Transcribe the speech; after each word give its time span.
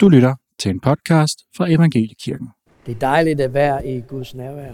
Du 0.00 0.08
lytter 0.08 0.34
til 0.58 0.70
en 0.70 0.80
podcast 0.80 1.38
fra 1.56 1.70
Evangeliekirken. 1.70 2.48
Det 2.86 2.94
er 2.94 2.98
dejligt 2.98 3.40
at 3.40 3.54
være 3.54 3.86
i 3.86 4.00
Guds 4.00 4.34
nærvær. 4.34 4.72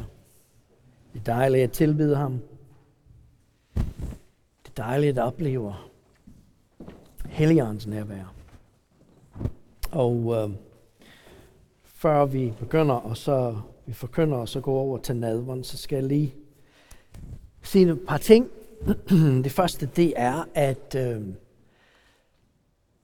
Det 1.12 1.20
er 1.20 1.24
dejligt 1.24 1.64
at 1.64 1.70
tilbyde 1.70 2.16
ham. 2.16 2.40
Det 3.74 4.68
er 4.78 4.82
dejligt 4.82 5.18
at 5.18 5.24
opleve 5.24 5.74
Helligåndens 7.28 7.86
nærvær. 7.86 8.34
Og 9.92 10.34
øh, 10.36 10.56
før 11.84 12.24
vi 12.24 12.52
begynder, 12.58 12.94
og 12.94 13.16
så 13.16 13.60
vi 13.86 13.92
forkynder, 13.92 14.36
og 14.36 14.48
så 14.48 14.60
går 14.60 14.78
over 14.80 14.98
til 14.98 15.16
nadveren, 15.16 15.64
så 15.64 15.76
skal 15.78 15.96
jeg 15.96 16.04
lige 16.04 16.34
sige 17.62 17.90
et 17.90 18.00
par 18.08 18.18
ting. 18.18 18.48
det 19.44 19.52
første, 19.52 19.90
det 19.96 20.12
er, 20.16 20.44
at 20.54 20.94
øh, 20.94 21.22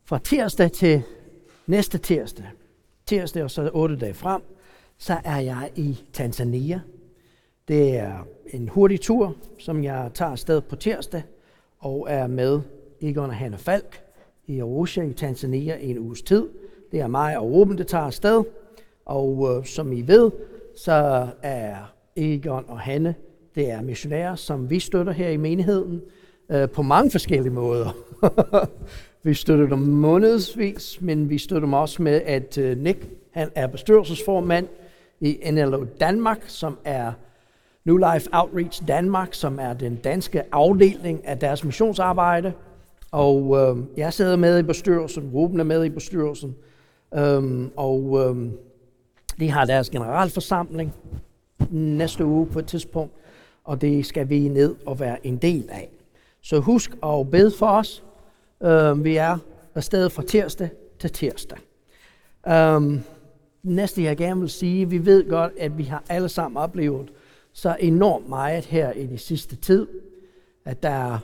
fra 0.04 0.18
tirsdag 0.18 0.72
til 0.72 1.02
næste 1.66 1.98
tirsdag, 1.98 2.46
tirsdag 3.06 3.42
og 3.42 3.50
så 3.50 3.70
otte 3.74 3.96
dage 3.96 4.14
frem, 4.14 4.42
så 4.98 5.16
er 5.24 5.40
jeg 5.40 5.70
i 5.76 6.04
Tanzania. 6.12 6.80
Det 7.68 7.96
er 7.96 8.26
en 8.46 8.68
hurtig 8.68 9.00
tur, 9.00 9.36
som 9.58 9.84
jeg 9.84 10.10
tager 10.14 10.30
afsted 10.30 10.60
på 10.60 10.76
tirsdag, 10.76 11.22
og 11.78 12.06
er 12.10 12.26
med 12.26 12.60
Egon 13.00 13.30
og 13.30 13.36
Hanne 13.36 13.58
Falk 13.58 14.02
i 14.46 14.60
Arusha 14.60 15.02
i 15.02 15.12
Tanzania 15.12 15.76
i 15.76 15.90
en 15.90 15.98
uges 15.98 16.22
tid. 16.22 16.48
Det 16.92 17.00
er 17.00 17.06
mig 17.06 17.38
og 17.38 17.52
Ruben, 17.52 17.78
der 17.78 17.84
tager 17.84 18.04
afsted. 18.04 18.44
Og 19.04 19.56
øh, 19.58 19.66
som 19.66 19.92
I 19.92 20.02
ved, 20.02 20.30
så 20.76 21.28
er 21.42 21.76
Egon 22.16 22.64
og 22.68 22.80
Hanne, 22.80 23.14
det 23.54 23.70
er 23.70 23.82
missionærer, 23.82 24.34
som 24.34 24.70
vi 24.70 24.80
støtter 24.80 25.12
her 25.12 25.28
i 25.28 25.36
menigheden 25.36 26.00
øh, 26.48 26.68
på 26.68 26.82
mange 26.82 27.10
forskellige 27.10 27.52
måder. 27.52 27.96
vi 29.22 29.34
støtter 29.34 29.66
dem 29.66 29.78
månedsvis, 29.78 30.98
men 31.00 31.30
vi 31.30 31.38
støtter 31.38 31.60
dem 31.60 31.72
også 31.72 32.02
med, 32.02 32.22
at 32.24 32.58
øh, 32.58 32.78
Nick 32.78 33.08
han 33.32 33.50
er 33.54 33.66
bestyrelsesformand 33.66 34.68
i 35.20 35.50
NLO 35.50 35.84
Danmark, 36.00 36.42
som 36.46 36.78
er 36.84 37.12
New 37.84 37.96
Life 37.96 38.28
Outreach 38.32 38.88
Danmark, 38.88 39.34
som 39.34 39.58
er 39.58 39.72
den 39.72 39.96
danske 39.96 40.42
afdeling 40.54 41.26
af 41.26 41.38
deres 41.38 41.64
missionsarbejde. 41.64 42.52
Og 43.10 43.56
øh, 43.58 43.84
jeg 43.96 44.12
sidder 44.12 44.36
med 44.36 44.58
i 44.58 44.62
bestyrelsen, 44.62 45.30
gruppen 45.30 45.60
er 45.60 45.64
med 45.64 45.84
i 45.84 45.88
bestyrelsen, 45.88 46.56
øhm, 47.14 47.70
og 47.76 48.20
øh, 48.20 48.50
de 49.40 49.50
har 49.50 49.64
deres 49.64 49.90
generalforsamling 49.90 50.94
næste 51.70 52.24
uge 52.24 52.46
på 52.46 52.58
et 52.58 52.66
tidspunkt, 52.66 53.12
og 53.64 53.80
det 53.80 54.06
skal 54.06 54.28
vi 54.28 54.48
ned 54.48 54.74
og 54.86 55.00
være 55.00 55.26
en 55.26 55.36
del 55.36 55.68
af. 55.72 55.90
Så 56.40 56.60
husk 56.60 56.90
at 57.02 57.30
bede 57.30 57.50
for 57.58 57.66
os. 57.66 58.04
Øh, 58.64 59.04
vi 59.04 59.16
er 59.16 59.38
afsted 59.74 60.10
fra 60.10 60.22
tirsdag 60.22 60.70
til 60.98 61.10
tirsdag. 61.10 61.58
Um, 62.50 63.00
næste 63.62 64.02
jeg 64.02 64.16
gerne 64.16 64.40
vil 64.40 64.50
sige, 64.50 64.90
vi 64.90 65.06
ved 65.06 65.28
godt, 65.28 65.52
at 65.58 65.78
vi 65.78 65.82
har 65.82 66.04
alle 66.08 66.28
sammen 66.28 66.56
oplevet 66.56 67.12
så 67.52 67.76
enormt 67.80 68.28
meget 68.28 68.64
her 68.64 68.92
i 68.92 69.06
de 69.06 69.18
sidste 69.18 69.56
tid, 69.56 69.86
at 70.64 70.82
der 70.82 71.18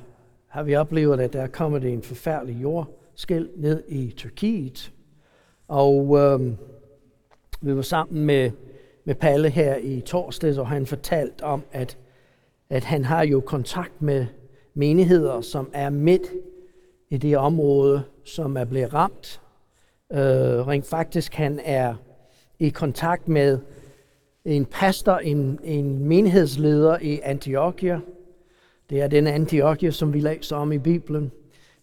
har 0.47 0.63
vi 0.63 0.77
oplevet, 0.77 1.21
at 1.21 1.33
der 1.33 1.43
er 1.43 1.47
kommet 1.47 1.85
en 1.85 2.03
forfærdelig 2.03 2.63
jordskæld 2.63 3.49
ned 3.57 3.83
i 3.89 4.15
Tyrkiet. 4.17 4.93
Og 5.69 6.09
um, 6.09 6.57
vi 7.61 7.77
var 7.77 7.83
sammen 7.83 8.25
med, 8.25 8.51
med 9.05 9.15
Palle 9.15 9.51
her 9.51 9.77
i 9.77 10.01
torsdags, 10.01 10.59
og 10.59 10.69
han 10.69 10.87
fortalte 10.87 11.43
om, 11.43 11.63
at, 11.73 11.99
at 12.71 12.85
han 12.85 13.05
har 13.05 13.23
jo 13.25 13.41
kontakt 13.41 14.03
med 14.03 14.27
menigheder, 14.75 15.41
som 15.41 15.71
er 15.73 15.91
midt 15.91 16.23
i 17.11 17.17
det 17.17 17.39
område, 17.39 18.03
som 18.25 18.57
er 18.57 18.65
blevet 18.65 18.95
ramt. 18.95 19.41
Øh, 20.13 20.19
rent 20.67 20.87
faktisk, 20.87 21.35
han 21.35 21.61
er 21.65 21.95
i 22.59 22.69
kontakt 22.69 23.29
med 23.29 23.59
en 24.45 24.65
pastor, 24.65 25.19
en, 25.19 25.61
en 25.65 26.05
menighedsleder 26.05 26.99
i 26.99 27.21
Antiochia. 27.23 28.01
Det 28.91 29.01
er 29.01 29.07
den 29.07 29.27
Antiochia, 29.27 29.91
som 29.91 30.13
vi 30.13 30.21
læser 30.21 30.57
om 30.57 30.73
i 30.73 30.79
Bibelen. 30.79 31.33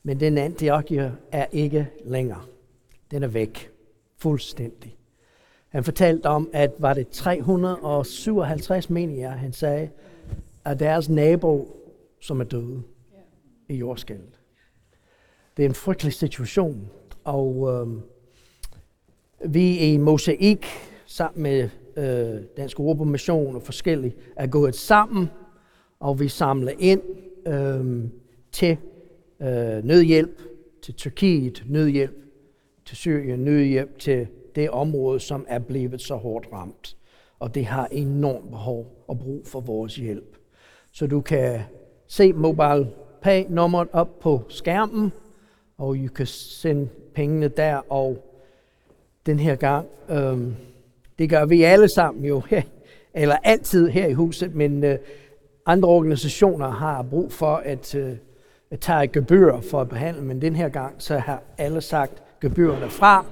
Men 0.04 0.20
den 0.20 0.38
Antiochia 0.38 1.12
er 1.32 1.46
ikke 1.52 1.88
længere. 2.06 2.42
Den 3.12 3.24
er 3.24 3.28
væk. 3.28 3.70
Fuldstændig. 4.18 4.96
Han 5.70 5.84
fortalte 5.84 6.26
om, 6.26 6.50
at 6.54 6.72
var 6.78 6.94
det 6.94 7.08
357 7.08 8.90
menigheder, 8.90 9.32
han 9.32 9.54
sagde, 9.54 9.90
at 10.66 10.80
deres 10.80 11.10
nabo, 11.10 11.78
som 12.22 12.40
er 12.40 12.44
døde 12.44 12.84
i 13.70 13.76
jordskælvet. 13.76 14.35
Det 15.58 15.66
er 15.66 15.70
en 15.70 15.76
frygtelig 15.76 16.14
situation, 16.14 16.90
og 17.24 17.70
øh, 17.72 18.02
vi 19.54 19.78
i 19.78 19.98
Mosaik 19.98 20.66
sammen 21.06 21.44
med 21.44 21.70
øh, 21.98 22.42
Dansk 22.58 22.80
Europamission 22.80 23.56
og 23.56 23.62
forskellige 23.62 24.16
er 24.36 24.48
gået 24.48 24.76
sammen, 24.76 25.30
og 26.00 26.20
vi 26.20 26.28
samler 26.28 26.72
ind 26.80 27.02
øh, 27.48 28.04
til 28.52 28.78
øh, 29.42 29.84
nødhjælp 29.84 30.42
til 30.82 30.94
Tyrkiet, 30.94 31.64
nødhjælp 31.68 32.16
til 32.86 32.98
Syrien, 32.98 33.40
nødhjælp 33.40 34.00
til 34.00 34.28
det 34.56 34.70
område, 34.70 35.20
som 35.20 35.46
er 35.48 35.60
blevet 35.60 36.02
så 36.02 36.16
hårdt 36.16 36.48
ramt. 36.54 36.98
Og 37.40 37.56
det 37.56 37.66
har 37.66 37.88
enormt 37.92 38.50
behov 38.50 39.06
og 39.08 39.20
brug 39.20 39.42
for 39.46 39.60
vores 39.60 39.96
hjælp. 39.96 40.38
Så 40.92 41.08
du 41.08 41.22
kan 41.22 41.62
se 42.08 42.34
mobile 42.34 42.88
pay 43.22 43.46
nummeret 43.50 43.88
op 43.94 44.20
på 44.20 44.42
skærmen, 44.50 45.12
og 45.78 45.96
du 45.96 46.08
kan 46.08 46.26
sende 46.26 46.88
pengene 47.14 47.48
der, 47.48 47.92
og 47.92 48.18
den 49.26 49.40
her 49.40 49.56
gang, 49.56 49.88
øhm, 50.10 50.56
det 51.20 51.30
gør 51.30 51.46
vi 51.46 51.64
alle 51.64 51.88
sammen 51.88 52.26
jo, 52.26 52.42
eller 53.14 53.36
altid 53.44 53.90
her 53.90 54.08
i 54.08 54.14
huset, 54.14 54.56
men 54.56 54.84
øh, 54.84 54.98
andre 55.66 55.90
organisationer 55.90 56.70
har 56.70 57.04
brug 57.04 57.32
for 57.32 57.56
at, 57.56 57.96
øh, 57.96 58.18
at 58.72 58.80
tage 58.80 59.04
et 59.04 59.12
gebyr 59.12 59.62
for 59.62 59.82
at 59.82 59.90
behandle, 59.90 60.24
men 60.24 60.42
den 60.42 60.56
her 60.56 60.70
gang, 60.70 60.96
så 60.98 61.18
har 61.18 61.44
alle 61.58 61.82
sagt 61.82 62.24
gebyrerne 62.42 62.90
fra, 62.90 63.26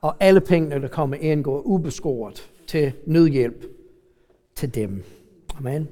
og 0.00 0.16
alle 0.20 0.40
pengene, 0.40 0.82
der 0.82 0.88
kommer 0.88 1.16
ind, 1.16 1.44
går 1.44 1.60
ubeskåret 1.60 2.50
til 2.66 2.92
nødhjælp 3.06 3.64
til 4.54 4.74
dem. 4.74 5.04
Amen. 5.58 5.88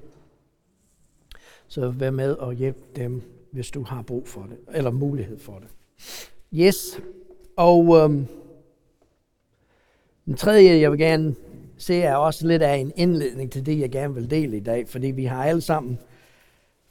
Så 1.68 1.88
vær 1.88 2.10
med 2.10 2.32
og 2.32 2.54
hjælp 2.54 2.96
dem, 2.96 3.22
hvis 3.50 3.70
du 3.70 3.82
har 3.82 4.02
brug 4.02 4.28
for 4.28 4.42
det, 4.42 4.76
eller 4.76 4.90
mulighed 4.90 5.38
for 5.38 5.58
det. 5.58 5.68
Yes, 6.54 7.00
og 7.56 7.98
øhm, 7.98 8.26
den 10.26 10.34
tredje, 10.34 10.80
jeg 10.80 10.90
vil 10.90 10.98
gerne 10.98 11.34
se, 11.76 12.02
er 12.02 12.16
også 12.16 12.46
lidt 12.46 12.62
af 12.62 12.74
en 12.76 12.92
indledning 12.96 13.52
til 13.52 13.66
det, 13.66 13.78
jeg 13.78 13.90
gerne 13.90 14.14
vil 14.14 14.30
dele 14.30 14.56
i 14.56 14.60
dag, 14.60 14.88
fordi 14.88 15.06
vi 15.06 15.24
har 15.24 15.44
alle 15.44 15.60
sammen 15.60 15.98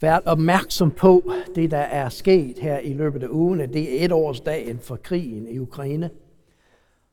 været 0.02 0.22
opmærksom 0.26 0.92
på 0.92 1.32
det, 1.56 1.72
der 1.72 1.78
er 1.78 2.10
sket 2.10 2.60
her 2.60 2.80
i 2.80 2.94
løbet 2.94 3.24
af 3.24 3.28
ugen. 3.28 3.60
Det 3.60 4.02
er 4.02 4.06
et 4.06 4.12
års 4.12 4.42
dagen 4.42 4.80
for 4.80 4.96
krigen 4.96 5.48
i 5.48 5.60
Ukraine. 5.60 6.10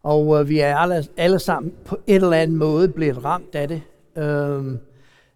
Og 0.02 0.40
øh, 0.40 0.48
vi 0.48 0.58
er 0.58 0.76
alle, 0.76 1.04
alle 1.16 1.38
sammen 1.38 1.72
på 1.84 1.98
et 2.06 2.14
eller 2.14 2.36
andet 2.36 2.56
måde 2.56 2.88
blevet 2.88 3.24
ramt 3.24 3.54
af 3.54 3.68
det. 3.68 3.82
Øhm, 4.16 4.78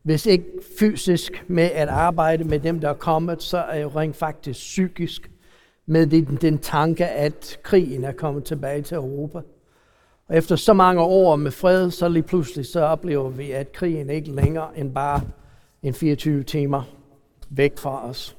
hvis 0.03 0.27
ikke 0.27 0.45
fysisk 0.79 1.45
med 1.49 1.71
at 1.75 1.89
arbejde 1.89 2.45
med 2.45 2.61
dem, 2.61 2.81
der 2.81 2.89
er 2.89 2.95
kommet, 2.95 3.43
så 3.43 3.59
er 3.59 3.81
jo 3.81 3.89
rent 3.89 4.17
faktisk 4.17 4.59
psykisk 4.59 5.31
med 5.87 6.07
den, 6.07 6.39
den 6.41 6.59
tanke, 6.59 7.07
at 7.07 7.59
krigen 7.63 8.05
er 8.05 8.13
kommet 8.13 8.45
tilbage 8.45 8.83
til 8.83 8.95
Europa. 8.95 9.41
Og 10.29 10.37
efter 10.37 10.57
så 10.57 10.73
mange 10.73 11.03
år 11.03 11.37
med 11.37 11.51
fred, 11.51 11.91
så 11.91 12.09
lige 12.09 12.23
pludselig 12.23 12.67
så 12.67 12.81
oplever 12.81 13.31
vi, 13.31 13.51
at 13.51 13.73
krigen 13.73 14.11
ikke 14.11 14.31
længere 14.31 14.79
end 14.79 14.95
bare 14.95 15.21
en 15.83 15.95
24 15.95 16.43
timer 16.43 16.83
væk 17.51 17.79
fra 17.79 18.09
os. 18.09 18.37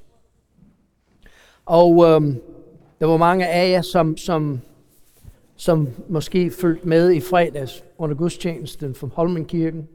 Og 1.65 2.05
øhm, 2.05 2.41
der 2.99 3.05
var 3.05 3.17
mange 3.17 3.47
af 3.47 3.71
jer, 3.71 3.81
som, 3.81 4.17
som, 4.17 4.61
som 5.55 5.89
måske 6.09 6.51
fulgte 6.51 6.87
med 6.87 7.11
i 7.11 7.19
fredags 7.19 7.83
under 7.97 8.15
gudstjenesten 8.15 8.95
fra 8.95 9.07
Holmenkirken 9.13 9.87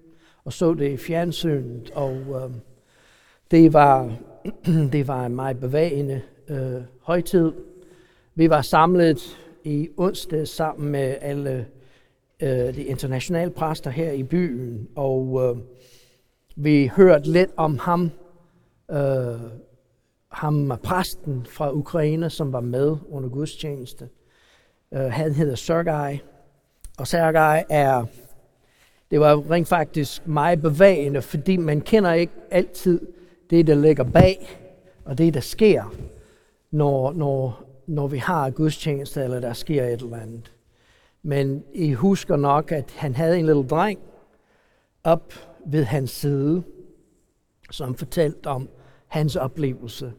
og 0.49 0.53
så 0.53 0.75
det 0.75 0.91
i 0.91 0.97
fjernsynet. 0.97 1.91
Og 1.95 2.43
øhm, 2.43 2.55
det, 3.51 3.73
var, 3.73 4.13
det 4.93 5.09
var 5.09 5.27
en 5.27 5.35
meget 5.35 5.61
bevægende 5.61 6.23
øh, 6.51 6.83
højtid. 7.01 7.53
Vi 8.35 8.51
var 8.51 8.63
samlet 8.63 9.39
i 9.65 9.89
onsdag 9.97 10.49
sammen 10.49 10.93
med 10.93 11.17
alle 11.21 11.67
øh, 12.43 12.75
de 12.75 12.85
internationale 12.85 13.51
præster 13.51 13.91
her 13.91 14.13
i 14.13 14.23
byen, 14.23 14.89
og 14.97 15.41
øh, 15.45 15.63
vi 16.57 16.91
hørte 16.97 17.31
lidt 17.31 17.51
om 17.57 17.79
ham, 17.79 18.11
øh, 18.91 19.41
ham 20.29 20.79
præsten 20.83 21.47
fra 21.51 21.73
Ukraine, 21.73 22.31
som 22.31 22.53
var 22.53 22.61
med 22.61 22.97
under 23.11 23.29
gudstjeneste. 23.29 24.09
Øh, 24.95 25.01
han 25.01 25.33
hedder 25.33 25.55
Sergej, 25.55 26.19
og 26.99 27.07
Sergej 27.07 27.65
er, 27.71 28.05
det 29.11 29.21
var 29.21 29.51
rent 29.51 29.69
faktisk 29.69 30.27
meget 30.27 30.63
bevægende, 30.63 31.23
fordi 31.23 31.57
man 31.57 31.81
kender 31.81 32.13
ikke 32.13 32.33
altid 32.51 33.01
det, 33.51 33.67
der 33.67 33.75
ligger 33.75 34.05
bag, 34.05 34.49
og 35.05 35.19
det, 35.19 35.35
der 35.35 35.41
sker, 35.41 35.95
når, 36.71 37.13
når, 37.13 37.65
når 37.87 38.07
vi 38.07 38.19
har 38.19 38.51
gudstjeneste, 38.51 39.23
eller 39.23 39.41
der 39.41 39.53
sker 39.53 39.85
et 39.85 40.03
eller 40.03 40.21
andet. 40.21 40.53
Men 41.23 41.65
I 41.75 41.93
husker 41.93 42.37
nok, 42.37 42.73
at 42.73 42.91
han 42.91 43.15
havde 43.15 43.39
en 43.39 43.47
lille 43.47 43.63
dreng 43.63 43.99
op 45.05 45.33
ved 45.67 45.85
hans 45.85 46.11
side, 46.11 46.63
som 47.71 47.95
fortalte 47.95 48.47
om 48.47 48.69
hans 49.07 49.37
oplevelse. 49.37 50.13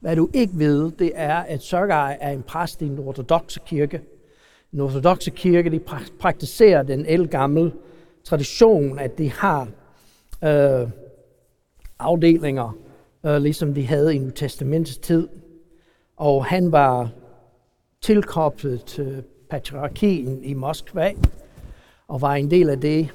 Hvad 0.00 0.16
du 0.16 0.28
ikke 0.34 0.58
ved, 0.58 0.90
det 0.90 1.12
er, 1.14 1.36
at 1.36 1.62
Sørgej 1.62 2.18
er 2.20 2.30
en 2.30 2.42
præst 2.42 2.82
i 2.82 2.84
den 2.84 2.98
ortodoxe 2.98 3.60
kirke. 3.66 4.00
Den 4.72 4.80
ortodoxe 4.80 5.30
kirke, 5.30 5.70
de 5.70 5.80
praktiserer 6.20 6.82
den 6.82 7.06
elgamle 7.06 7.72
tradition, 8.24 8.98
at 8.98 9.18
de 9.18 9.30
har 9.32 9.68
øh, 10.44 10.88
afdelinger, 11.98 12.76
øh, 13.26 13.36
ligesom 13.36 13.74
de 13.74 13.86
havde 13.86 14.14
i 14.14 14.18
New 14.18 14.30
Testamentets 14.30 14.98
tid. 14.98 15.28
Og 16.18 16.44
han 16.44 16.72
var 16.72 17.10
tilkoblet 18.00 18.84
til 18.84 19.24
patriarkien 19.50 20.44
i 20.44 20.54
Moskva, 20.54 21.12
og 22.08 22.20
var 22.20 22.34
en 22.34 22.50
del 22.50 22.70
af 22.70 22.80
det. 22.80 23.08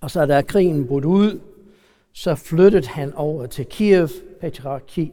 Og 0.00 0.10
så 0.10 0.26
da 0.26 0.42
krigen 0.42 0.86
brudt 0.86 1.04
ud, 1.04 1.40
så 2.12 2.34
flyttede 2.34 2.86
han 2.86 3.14
over 3.14 3.46
til 3.46 3.66
Kiev 3.66 4.08
patriarki. 4.40 5.12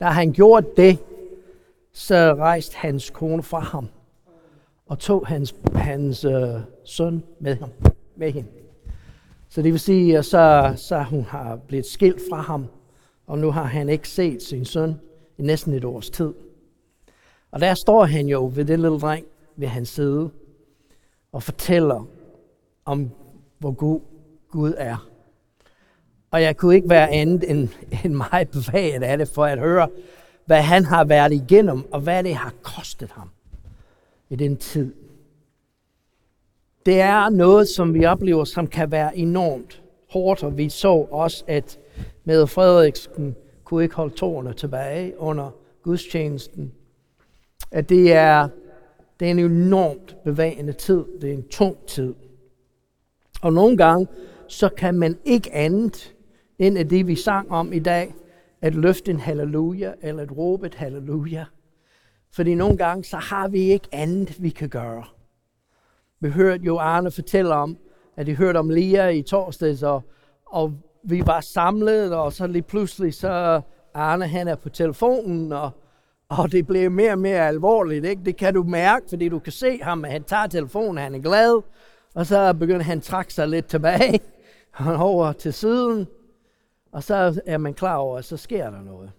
Da 0.00 0.04
han 0.04 0.32
gjorde 0.32 0.66
det, 0.76 0.98
så 1.92 2.34
rejste 2.34 2.76
hans 2.76 3.10
kone 3.10 3.42
fra 3.42 3.60
ham 3.60 3.88
og 4.86 4.98
tog 4.98 5.26
hans, 5.26 5.54
hans 5.74 6.24
øh, 6.24 6.60
søn 6.84 7.22
med, 7.40 7.56
ham, 7.56 7.70
med 8.16 8.32
hende. 8.32 8.48
Så 9.48 9.62
det 9.62 9.72
vil 9.72 9.80
sige, 9.80 10.18
at 10.18 10.24
så, 10.24 10.72
så 10.76 11.02
hun 11.02 11.22
har 11.22 11.56
blevet 11.56 11.86
skilt 11.86 12.20
fra 12.30 12.40
ham, 12.40 12.66
og 13.26 13.38
nu 13.38 13.50
har 13.50 13.64
han 13.64 13.88
ikke 13.88 14.08
set 14.08 14.42
sin 14.42 14.64
søn 14.64 14.94
i 15.42 15.44
næsten 15.44 15.72
et 15.72 15.84
års 15.84 16.10
tid. 16.10 16.32
Og 17.50 17.60
der 17.60 17.74
står 17.74 18.04
han 18.04 18.26
jo 18.26 18.50
ved 18.54 18.64
den 18.64 18.80
lille 18.80 18.98
dreng 18.98 19.26
ved 19.56 19.68
hans 19.68 19.88
side 19.88 20.30
og 21.32 21.42
fortæller 21.42 22.06
om, 22.84 23.10
hvor 23.58 23.70
god 23.70 24.00
Gud 24.50 24.74
er. 24.76 25.08
Og 26.30 26.42
jeg 26.42 26.56
kunne 26.56 26.74
ikke 26.74 26.88
være 26.88 27.10
andet 27.10 27.50
end, 27.50 27.68
end 28.04 28.14
meget 28.14 28.48
bevæget 28.48 29.02
af 29.02 29.18
det 29.18 29.28
for 29.28 29.44
at 29.44 29.58
høre, 29.58 29.88
hvad 30.44 30.62
han 30.62 30.84
har 30.84 31.04
været 31.04 31.32
igennem, 31.32 31.92
og 31.92 32.00
hvad 32.00 32.24
det 32.24 32.34
har 32.34 32.54
kostet 32.62 33.10
ham 33.10 33.30
i 34.30 34.36
den 34.36 34.56
tid. 34.56 34.94
Det 36.86 37.00
er 37.00 37.28
noget, 37.28 37.68
som 37.68 37.94
vi 37.94 38.04
oplever, 38.04 38.44
som 38.44 38.66
kan 38.66 38.90
være 38.90 39.16
enormt 39.16 39.82
hårdt, 40.10 40.42
og 40.42 40.58
vi 40.58 40.68
så 40.68 41.06
også, 41.10 41.44
at 41.46 41.78
med 42.24 42.46
Frederiksen 42.46 43.36
kunne 43.72 43.82
ikke 43.82 43.94
holde 43.94 44.14
tårerne 44.14 44.52
tilbage 44.52 45.18
under 45.18 45.50
gudstjenesten. 45.82 46.72
At 47.70 47.88
det 47.88 48.12
er, 48.12 48.48
det 49.20 49.26
er 49.26 49.30
en 49.30 49.38
enormt 49.38 50.16
bevægende 50.24 50.72
tid. 50.72 51.04
Det 51.20 51.30
er 51.30 51.34
en 51.34 51.48
tung 51.48 51.76
tid. 51.86 52.14
Og 53.42 53.52
nogle 53.52 53.76
gange, 53.76 54.08
så 54.48 54.68
kan 54.68 54.94
man 54.94 55.18
ikke 55.24 55.54
andet 55.54 56.14
end 56.58 56.78
af 56.78 56.88
det, 56.88 57.06
vi 57.06 57.16
sang 57.16 57.50
om 57.50 57.72
i 57.72 57.78
dag, 57.78 58.14
at 58.60 58.74
løfte 58.74 59.10
en 59.10 59.20
halleluja, 59.20 59.92
eller 60.02 60.22
at 60.22 60.36
råbe 60.36 60.66
et 60.66 60.74
halleluja. 60.74 61.44
Fordi 62.32 62.54
nogle 62.54 62.76
gange, 62.76 63.04
så 63.04 63.16
har 63.16 63.48
vi 63.48 63.60
ikke 63.60 63.88
andet, 63.92 64.42
vi 64.42 64.50
kan 64.50 64.68
gøre. 64.68 65.04
Vi 66.20 66.30
hørte 66.30 66.64
jo 66.64 66.78
Arne 66.78 67.10
fortælle 67.10 67.54
om, 67.54 67.76
at 68.16 68.26
de 68.26 68.36
hørte 68.36 68.58
om 68.58 68.70
Lia 68.70 69.08
i 69.08 69.22
torsdags, 69.22 69.82
og, 69.82 70.02
og 70.46 70.74
vi 71.02 71.22
var 71.26 71.40
samlet, 71.40 72.14
og 72.14 72.32
så 72.32 72.46
lige 72.46 72.62
pludselig, 72.62 73.14
så 73.14 73.60
Arne 73.94 74.26
han 74.26 74.48
er 74.48 74.54
på 74.54 74.68
telefonen, 74.68 75.52
og, 75.52 75.70
og 76.28 76.52
det 76.52 76.66
blev 76.66 76.90
mere 76.90 77.12
og 77.12 77.18
mere 77.18 77.48
alvorligt. 77.48 78.04
Ikke? 78.04 78.24
Det 78.24 78.36
kan 78.36 78.54
du 78.54 78.62
mærke, 78.62 79.06
fordi 79.08 79.28
du 79.28 79.38
kan 79.38 79.52
se 79.52 79.82
ham, 79.82 80.04
at 80.04 80.12
han 80.12 80.24
tager 80.24 80.46
telefonen, 80.46 80.98
han 80.98 81.14
er 81.14 81.18
glad, 81.18 81.62
og 82.14 82.26
så 82.26 82.52
begynder 82.52 82.82
han 82.82 82.98
at 82.98 83.04
trække 83.04 83.34
sig 83.34 83.48
lidt 83.48 83.66
tilbage 83.66 84.20
over 84.98 85.32
til 85.32 85.52
siden, 85.52 86.06
og 86.92 87.02
så 87.02 87.42
er 87.46 87.58
man 87.58 87.74
klar 87.74 87.96
over, 87.96 88.18
at 88.18 88.24
så 88.24 88.36
sker 88.36 88.70
der 88.70 88.82
noget. 88.82 89.12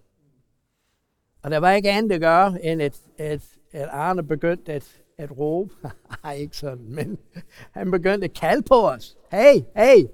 Og 1.42 1.50
der 1.50 1.58
var 1.58 1.72
ikke 1.72 1.90
andet 1.90 2.12
at 2.12 2.20
gøre, 2.20 2.64
end 2.64 2.82
at, 2.82 3.00
at, 3.18 3.42
at 3.72 3.88
Arne 3.92 4.22
begyndte 4.22 4.72
at, 4.72 5.02
at 5.18 5.38
råbe. 5.38 5.74
Nej, 6.24 6.34
ikke 6.34 6.56
sådan, 6.56 6.84
men 6.88 7.18
han 7.76 7.90
begyndte 7.90 8.24
at 8.24 8.34
kalde 8.34 8.62
på 8.62 8.88
os. 8.88 9.16
Hey, 9.32 9.60
hey, 9.76 10.04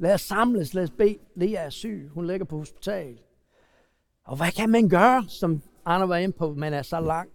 lad 0.00 0.14
os 0.14 0.20
samles, 0.20 0.74
lad 0.74 0.82
os 0.82 0.90
bede. 0.90 1.18
Lea 1.34 1.64
er 1.64 1.70
syg, 1.70 2.10
hun 2.14 2.26
ligger 2.26 2.44
på 2.44 2.58
hospital. 2.58 3.18
Og 4.24 4.36
hvad 4.36 4.52
kan 4.52 4.70
man 4.70 4.88
gøre, 4.88 5.24
som 5.28 5.62
Anna 5.86 6.06
var 6.06 6.16
inde 6.16 6.32
på, 6.38 6.54
man 6.54 6.74
er 6.74 6.82
så 6.82 7.00
langt 7.00 7.34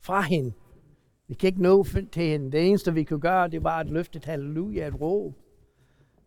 fra 0.00 0.20
hende. 0.20 0.52
Vi 1.28 1.34
kan 1.34 1.46
ikke 1.46 1.62
nå 1.62 1.84
til 2.12 2.22
hende. 2.22 2.52
Det 2.52 2.68
eneste, 2.68 2.94
vi 2.94 3.04
kunne 3.04 3.20
gøre, 3.20 3.48
det 3.48 3.64
var 3.64 3.78
at 3.78 3.86
løfte 3.86 4.16
et 4.16 4.24
halleluja, 4.24 4.86
et 4.86 5.00
råb. 5.00 5.34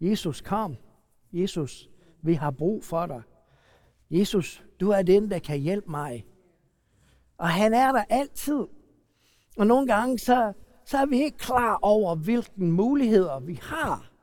Jesus, 0.02 0.42
kom. 0.42 0.76
Jesus, 1.34 1.90
vi 2.22 2.34
har 2.34 2.52
brug 2.52 2.84
for 2.84 3.06
dig. 3.06 3.22
Jesus, 4.12 4.64
du 4.80 4.90
er 4.90 5.02
den, 5.02 5.32
der 5.32 5.40
kan 5.40 5.60
hjælpe 5.60 5.92
mig. 5.92 6.26
Og 7.38 7.50
han 7.50 7.74
er 7.74 7.92
der 7.92 8.04
altid. 8.10 8.66
Og 9.58 9.68
nogle 9.68 9.88
gange, 9.88 10.20
så, 10.20 10.54
så 10.86 10.98
er 10.98 11.06
vi 11.06 11.24
ikke 11.24 11.38
klar 11.38 11.80
over, 11.82 12.16
hvilke 12.16 12.52
muligheder 12.64 13.40
vi 13.40 13.60
har 13.62 14.17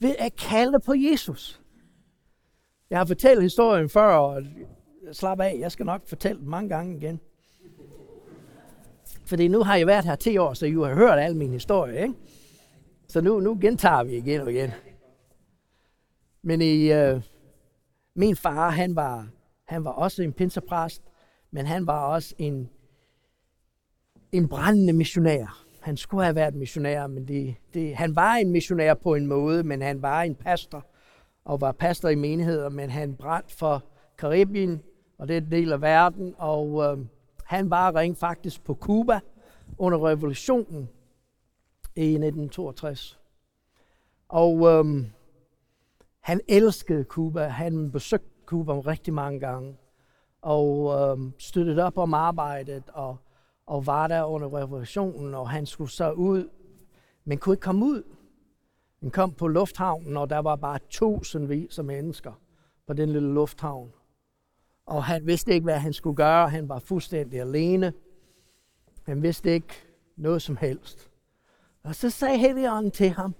ved 0.00 0.16
at 0.18 0.36
kalde 0.36 0.80
på 0.80 0.94
Jesus. 0.94 1.60
Jeg 2.90 2.98
har 2.98 3.04
fortalt 3.04 3.42
historien 3.42 3.88
før, 3.88 4.16
og 4.16 4.42
slap 5.12 5.40
af, 5.40 5.56
jeg 5.58 5.72
skal 5.72 5.86
nok 5.86 6.08
fortælle 6.08 6.40
den 6.40 6.48
mange 6.48 6.68
gange 6.68 6.96
igen. 6.96 7.20
Fordi 9.26 9.48
nu 9.48 9.62
har 9.62 9.76
jeg 9.76 9.86
været 9.86 10.04
her 10.04 10.16
10 10.16 10.36
år, 10.36 10.54
så 10.54 10.66
I 10.66 10.72
har 10.72 10.94
hørt 10.94 11.18
al 11.18 11.36
min 11.36 11.52
historie, 11.52 12.02
ikke? 12.02 12.14
Så 13.08 13.20
nu, 13.20 13.40
nu 13.40 13.58
gentager 13.60 14.02
vi 14.02 14.16
igen 14.16 14.40
og 14.40 14.52
igen. 14.52 14.70
Men 16.42 16.62
i, 16.62 16.92
øh, 16.92 17.22
min 18.14 18.36
far, 18.36 18.70
han 18.70 18.96
var, 18.96 19.28
han 19.64 19.84
var 19.84 19.90
også 19.90 20.22
en 20.22 20.32
pinsepræst, 20.32 21.02
men 21.50 21.66
han 21.66 21.86
var 21.86 22.06
også 22.06 22.34
en, 22.38 22.70
en 24.32 24.48
brændende 24.48 24.92
missionær. 24.92 25.64
Han 25.80 25.96
skulle 25.96 26.24
have 26.24 26.34
været 26.34 26.54
missionær, 26.54 27.06
men 27.06 27.28
det, 27.28 27.54
det, 27.74 27.96
han 27.96 28.16
var 28.16 28.34
en 28.34 28.50
missionær 28.50 28.94
på 28.94 29.14
en 29.14 29.26
måde, 29.26 29.62
men 29.62 29.82
han 29.82 30.02
var 30.02 30.22
en 30.22 30.34
pastor, 30.34 30.86
og 31.44 31.60
var 31.60 31.72
pastor 31.72 32.08
i 32.08 32.14
menigheder, 32.14 32.68
men 32.68 32.90
han 32.90 33.14
brændte 33.14 33.56
for 33.56 33.84
Karibien, 34.18 34.82
og 35.18 35.28
det 35.28 35.36
er 35.36 35.40
en 35.40 35.50
del 35.50 35.72
af 35.72 35.80
verden, 35.80 36.34
og 36.38 36.82
øh, 36.82 37.06
han 37.44 37.70
var 37.70 37.96
rent 37.96 38.18
faktisk 38.18 38.64
på 38.64 38.74
Cuba 38.74 39.20
under 39.78 40.06
revolutionen 40.06 40.88
i 41.96 42.04
1962. 42.04 43.20
Og 44.28 44.68
øh, 44.68 45.04
han 46.20 46.40
elskede 46.48 47.04
Cuba. 47.04 47.46
Han 47.46 47.90
besøgte 47.90 48.28
Cuba 48.46 48.72
rigtig 48.72 49.14
mange 49.14 49.40
gange 49.40 49.76
og 50.42 50.94
øh, 51.00 51.32
støttede 51.38 51.82
op 51.82 51.98
om 51.98 52.14
arbejdet 52.14 52.82
og, 52.92 53.16
og 53.70 53.86
var 53.86 54.08
der 54.08 54.24
under 54.24 54.56
revolutionen, 54.56 55.34
og 55.34 55.50
han 55.50 55.66
skulle 55.66 55.90
så 55.90 56.12
ud, 56.12 56.48
men 57.24 57.38
kunne 57.38 57.52
ikke 57.52 57.62
komme 57.62 57.84
ud. 57.84 58.02
Han 59.00 59.10
kom 59.10 59.32
på 59.32 59.48
lufthavnen, 59.48 60.16
og 60.16 60.30
der 60.30 60.38
var 60.38 60.56
bare 60.56 60.78
tusindvis 60.88 61.78
af 61.78 61.84
mennesker 61.84 62.32
på 62.86 62.92
den 62.92 63.08
lille 63.08 63.34
lufthavn. 63.34 63.92
Og 64.86 65.04
han 65.04 65.26
vidste 65.26 65.52
ikke, 65.52 65.64
hvad 65.64 65.78
han 65.78 65.92
skulle 65.92 66.16
gøre. 66.16 66.48
Han 66.48 66.68
var 66.68 66.78
fuldstændig 66.78 67.40
alene. 67.40 67.92
Han 69.02 69.22
vidste 69.22 69.52
ikke 69.52 69.74
noget 70.16 70.42
som 70.42 70.56
helst. 70.56 71.10
Og 71.82 71.94
så 71.94 72.10
sagde 72.10 72.38
Helligånden 72.38 72.90
til 72.90 73.10
ham, 73.10 73.34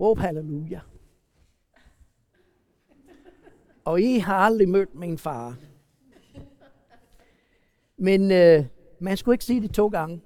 råb 0.00 0.18
halleluja. 0.18 0.80
Og 3.84 4.00
I 4.00 4.18
har 4.18 4.36
aldrig 4.36 4.68
mødt 4.68 4.94
min 4.94 5.18
far. 5.18 5.56
Men 7.96 8.30
øh, 8.30 8.64
man 9.02 9.16
skulle 9.16 9.34
ikke 9.34 9.44
sige 9.44 9.60
det 9.60 9.74
to 9.74 9.88
gange. 9.88 10.20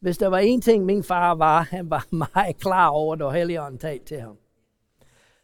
Hvis 0.00 0.18
der 0.18 0.26
var 0.26 0.38
en 0.38 0.60
ting, 0.60 0.84
min 0.84 1.04
far 1.04 1.34
var, 1.34 1.62
han 1.76 1.90
var 1.90 2.06
meget 2.34 2.56
klar 2.56 2.88
over, 2.88 3.26
at 3.26 3.34
Helligånden 3.34 3.78
talte 3.78 4.04
til 4.04 4.20
ham. 4.20 4.36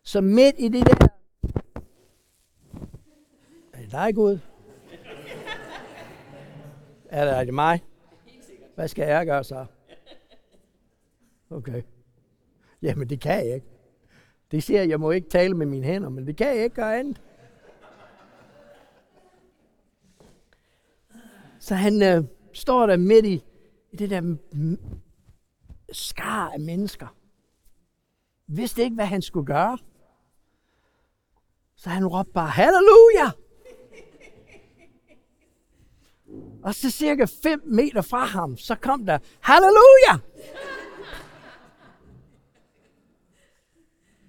Så 0.03 0.21
midt 0.21 0.55
i 0.59 0.69
det 0.69 0.87
der... 0.87 1.09
Er 3.73 3.81
det 3.81 3.93
dig, 3.93 4.15
Gud? 4.15 4.39
er 7.09 7.25
det, 7.25 7.35
er 7.35 7.45
det 7.45 7.55
mig? 7.55 7.85
Hvad 8.75 8.89
skal 8.89 9.09
jeg 9.09 9.27
gøre 9.27 9.45
så? 9.45 9.67
Okay. 11.51 11.83
Jamen, 12.83 13.11
det 13.11 13.21
kan 13.21 13.47
jeg 13.47 13.55
ikke. 13.55 13.67
Det 14.51 14.63
siger, 14.63 14.83
at 14.83 14.89
jeg 14.89 15.01
må 15.01 15.11
ikke 15.11 15.29
tale 15.29 15.55
med 15.55 15.67
mine 15.67 15.85
hænder, 15.85 16.09
men 16.09 16.27
det 16.27 16.37
kan 16.37 16.47
jeg 16.47 16.65
ikke 16.65 16.77
gøre 16.77 16.99
andet. 16.99 17.21
Så 21.67 21.75
han 21.75 22.03
øh, 22.03 22.25
står 22.53 22.87
der 22.87 22.97
midt 22.97 23.27
i, 23.27 23.45
i 23.93 23.97
det 23.97 24.11
der 24.11 24.37
skar 25.93 26.51
af 26.51 26.61
mennesker. 26.61 27.07
Vidste 28.47 28.83
ikke, 28.83 28.95
hvad 28.95 29.07
han 29.07 29.23
skulle 29.23 29.47
gøre. 29.47 29.79
Så 31.77 31.91
han 31.91 32.07
råbte 32.07 32.33
bare, 32.33 32.49
halleluja! 32.49 33.31
Og 36.63 36.75
så 36.75 36.91
cirka 36.91 37.27
5 37.43 37.63
meter 37.65 38.03
fra 38.03 38.25
ham, 38.25 38.57
så 38.57 38.75
kom 38.75 39.07
der, 39.07 39.19
halleluja! 39.41 40.19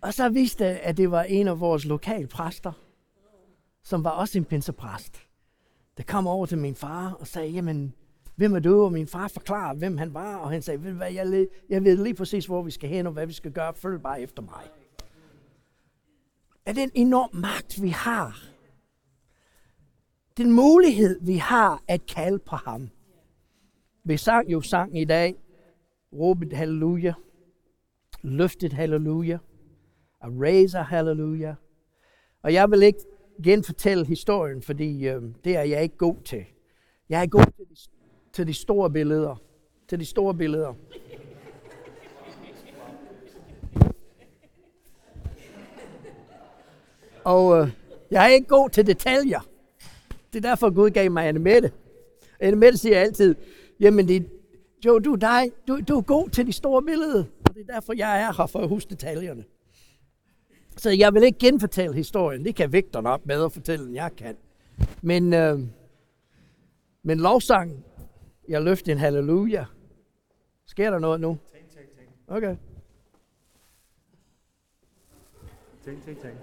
og 0.02 0.14
så 0.14 0.30
viste 0.30 0.66
det, 0.66 0.76
at 0.76 0.98
det 0.98 1.12
var 1.12 1.24
en 1.24 1.48
af 1.48 1.60
vores 1.60 1.86
lokale 1.86 2.28
præster, 2.28 2.72
som 3.84 4.04
var 4.04 4.12
også 4.12 4.38
en 4.38 4.46
pinsepræst. 4.46 5.27
Der 5.98 6.04
kom 6.04 6.28
over 6.28 6.46
til 6.46 6.58
min 6.58 6.76
far 6.76 7.14
og 7.14 7.28
sagde, 7.28 7.50
jamen, 7.50 7.94
hvem 8.36 8.56
er 8.56 8.60
du? 8.60 8.84
Og 8.84 8.94
min 8.94 9.08
far 9.08 9.28
forklarede, 9.28 9.80
hvem 9.80 9.98
han 9.98 10.14
var, 10.14 10.36
og 10.38 10.52
han 10.52 10.62
sagde, 10.62 10.84
ved 10.84 10.92
hvad, 10.92 11.12
jeg, 11.12 11.48
jeg 11.70 11.84
ved 11.84 12.04
lige 12.04 12.14
præcis, 12.14 12.46
hvor 12.46 12.62
vi 12.62 12.72
skal 12.72 12.90
hen, 12.90 13.08
og 13.08 13.14
hvad 13.14 13.28
vi 13.28 13.34
skal 13.34 13.52
gøre. 13.52 13.74
Følg 13.74 14.02
bare 14.02 14.22
efter 14.22 14.42
mig. 14.42 14.64
Er 16.66 16.74
den 16.74 16.92
enorm 16.94 17.36
magt, 17.36 17.82
vi 17.82 17.90
har? 17.90 18.44
Den 20.38 20.52
mulighed, 20.52 21.20
vi 21.22 21.38
har 21.38 21.84
at 21.88 22.06
kalde 22.06 22.40
på 22.40 22.56
ham. 22.56 22.90
Vi 24.04 24.18
sang 24.18 24.52
jo 24.52 24.62
sang 24.62 25.00
i 25.00 25.06
dag, 25.06 25.36
råbet 26.14 26.54
halleluja, 26.54 27.14
løftet 28.22 28.74
halleluja, 28.74 29.38
og 30.20 30.32
raise 30.42 30.78
halleluja. 30.78 31.56
Og 32.44 32.54
jeg 32.54 32.72
vil 32.72 32.84
ikke 32.84 33.00
genfortælle 33.44 34.06
historien, 34.06 34.62
fordi 34.62 35.08
øh, 35.08 35.22
det 35.44 35.56
er 35.56 35.62
jeg 35.62 35.84
ikke 35.84 35.98
god 35.98 36.16
til. 36.26 36.46
Jeg 37.10 37.22
er 37.22 37.28
god 37.28 37.46
til 37.46 37.66
de, 37.70 37.76
til 38.34 38.48
de 38.48 38.54
store 38.54 38.90
billeder. 38.90 39.42
Til 39.90 40.00
de 40.00 40.06
store 40.06 40.34
billeder. 40.34 40.74
Og 47.24 47.62
øh, 47.62 47.70
jeg 48.12 48.24
er 48.24 48.28
ikke 48.28 48.48
god 48.48 48.70
til 48.70 48.88
detaljer. 48.88 49.40
Det 50.34 50.46
er 50.46 50.50
derfor, 50.50 50.70
Gud 50.70 50.90
gav 50.90 51.12
mig 51.12 51.28
Anne 51.28 51.40
Mette. 51.40 51.72
Anne 52.40 52.60
Mette 52.60 52.78
siger 52.78 53.00
altid, 53.00 53.36
jamen 53.80 54.08
det, 54.08 54.30
jo, 54.86 55.00
du, 55.00 55.16
dig, 55.16 55.52
du, 55.68 55.80
du 55.88 55.98
er 55.98 56.02
god 56.02 56.30
til 56.30 56.48
de 56.48 56.54
store 56.54 56.84
billeder. 56.84 57.24
Og 57.50 57.56
det 57.56 57.66
er 57.70 57.74
derfor, 57.74 57.94
jeg 57.94 58.22
er 58.22 58.34
her 58.38 58.46
for 58.46 58.60
at 58.60 58.70
huske 58.70 58.90
detaljerne. 58.90 59.44
Så 60.78 60.90
jeg 60.90 61.14
vil 61.14 61.24
ikke 61.24 61.40
genfortælle 61.40 61.96
historien. 61.96 62.46
Det 62.46 62.56
kan 62.56 62.74
Victor 62.74 63.02
nok 63.02 63.22
bedre 63.22 63.50
fortælle, 63.50 63.86
end 63.86 63.94
jeg 63.96 64.12
kan. 64.18 64.38
Men, 65.02 65.34
øh, 65.34 65.60
men 67.04 67.20
lovsang, 67.20 67.86
jeg 68.48 68.62
løfter 68.62 68.92
en 68.92 68.98
halleluja. 68.98 69.66
Sker 70.66 70.90
der 70.90 71.00
noget 71.00 71.22
nu? 71.22 71.38
Tænk, 71.54 71.70
tænk, 71.70 71.90
tænk. 71.98 72.10
Okay. 72.28 72.56
Tænk, 75.86 76.04
tænk, 76.04 76.20
tænk. 76.22 76.38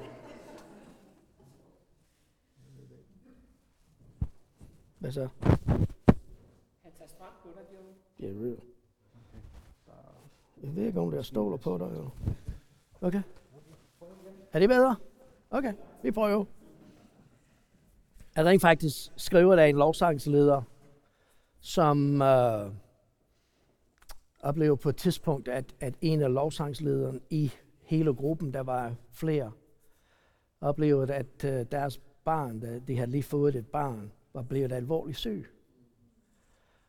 Hvad 4.99 5.13
så? 5.13 5.29
Han 6.83 6.93
tager 6.99 7.09
strøm 7.09 7.33
på 7.43 7.49
dig, 7.55 7.65
Joe. 7.75 7.95
Ja, 8.21 8.27
yeah, 8.27 8.43
real. 8.43 8.59
Jeg 10.63 10.77
ved 10.77 10.87
ikke, 10.87 11.01
om 11.01 11.11
der 11.11 11.23
stoler 11.23 11.57
på 11.57 11.79
dig. 11.79 11.97
Jo. 11.97 12.11
Okay. 13.01 13.23
Er 14.55 14.59
det 14.59 14.69
bedre? 14.69 14.97
Okay, 15.51 15.73
vi 16.03 16.11
prøver. 16.11 16.45
Jeg 18.37 18.45
rent 18.45 18.63
faktisk 18.63 18.97
skriver 19.17 19.57
der 19.57 19.65
en 19.65 19.77
lovsangsleder, 19.77 20.63
som 21.61 22.23
øh, 22.23 22.71
oplevede 24.41 24.77
på 24.77 24.89
et 24.89 24.97
tidspunkt, 24.97 25.49
at, 25.49 25.75
at 25.81 25.95
en 26.01 26.23
af 26.23 26.35
lovsangslederen 26.35 27.21
i 27.31 27.53
hele 27.83 28.15
gruppen, 28.15 28.55
der 28.55 28.61
var 28.61 28.95
flere, 29.13 29.53
oplevede, 30.61 31.15
at 31.15 31.45
øh, 31.45 31.67
deres 31.73 32.01
barn, 32.25 32.61
der, 32.61 32.79
de 32.79 32.97
havde 32.97 33.11
lige 33.11 33.23
fået 33.23 33.57
et 33.57 33.67
barn, 33.67 34.13
var 34.35 34.43
blevet 34.43 34.73
alvorligt 34.73 35.19
syg. 35.19 35.47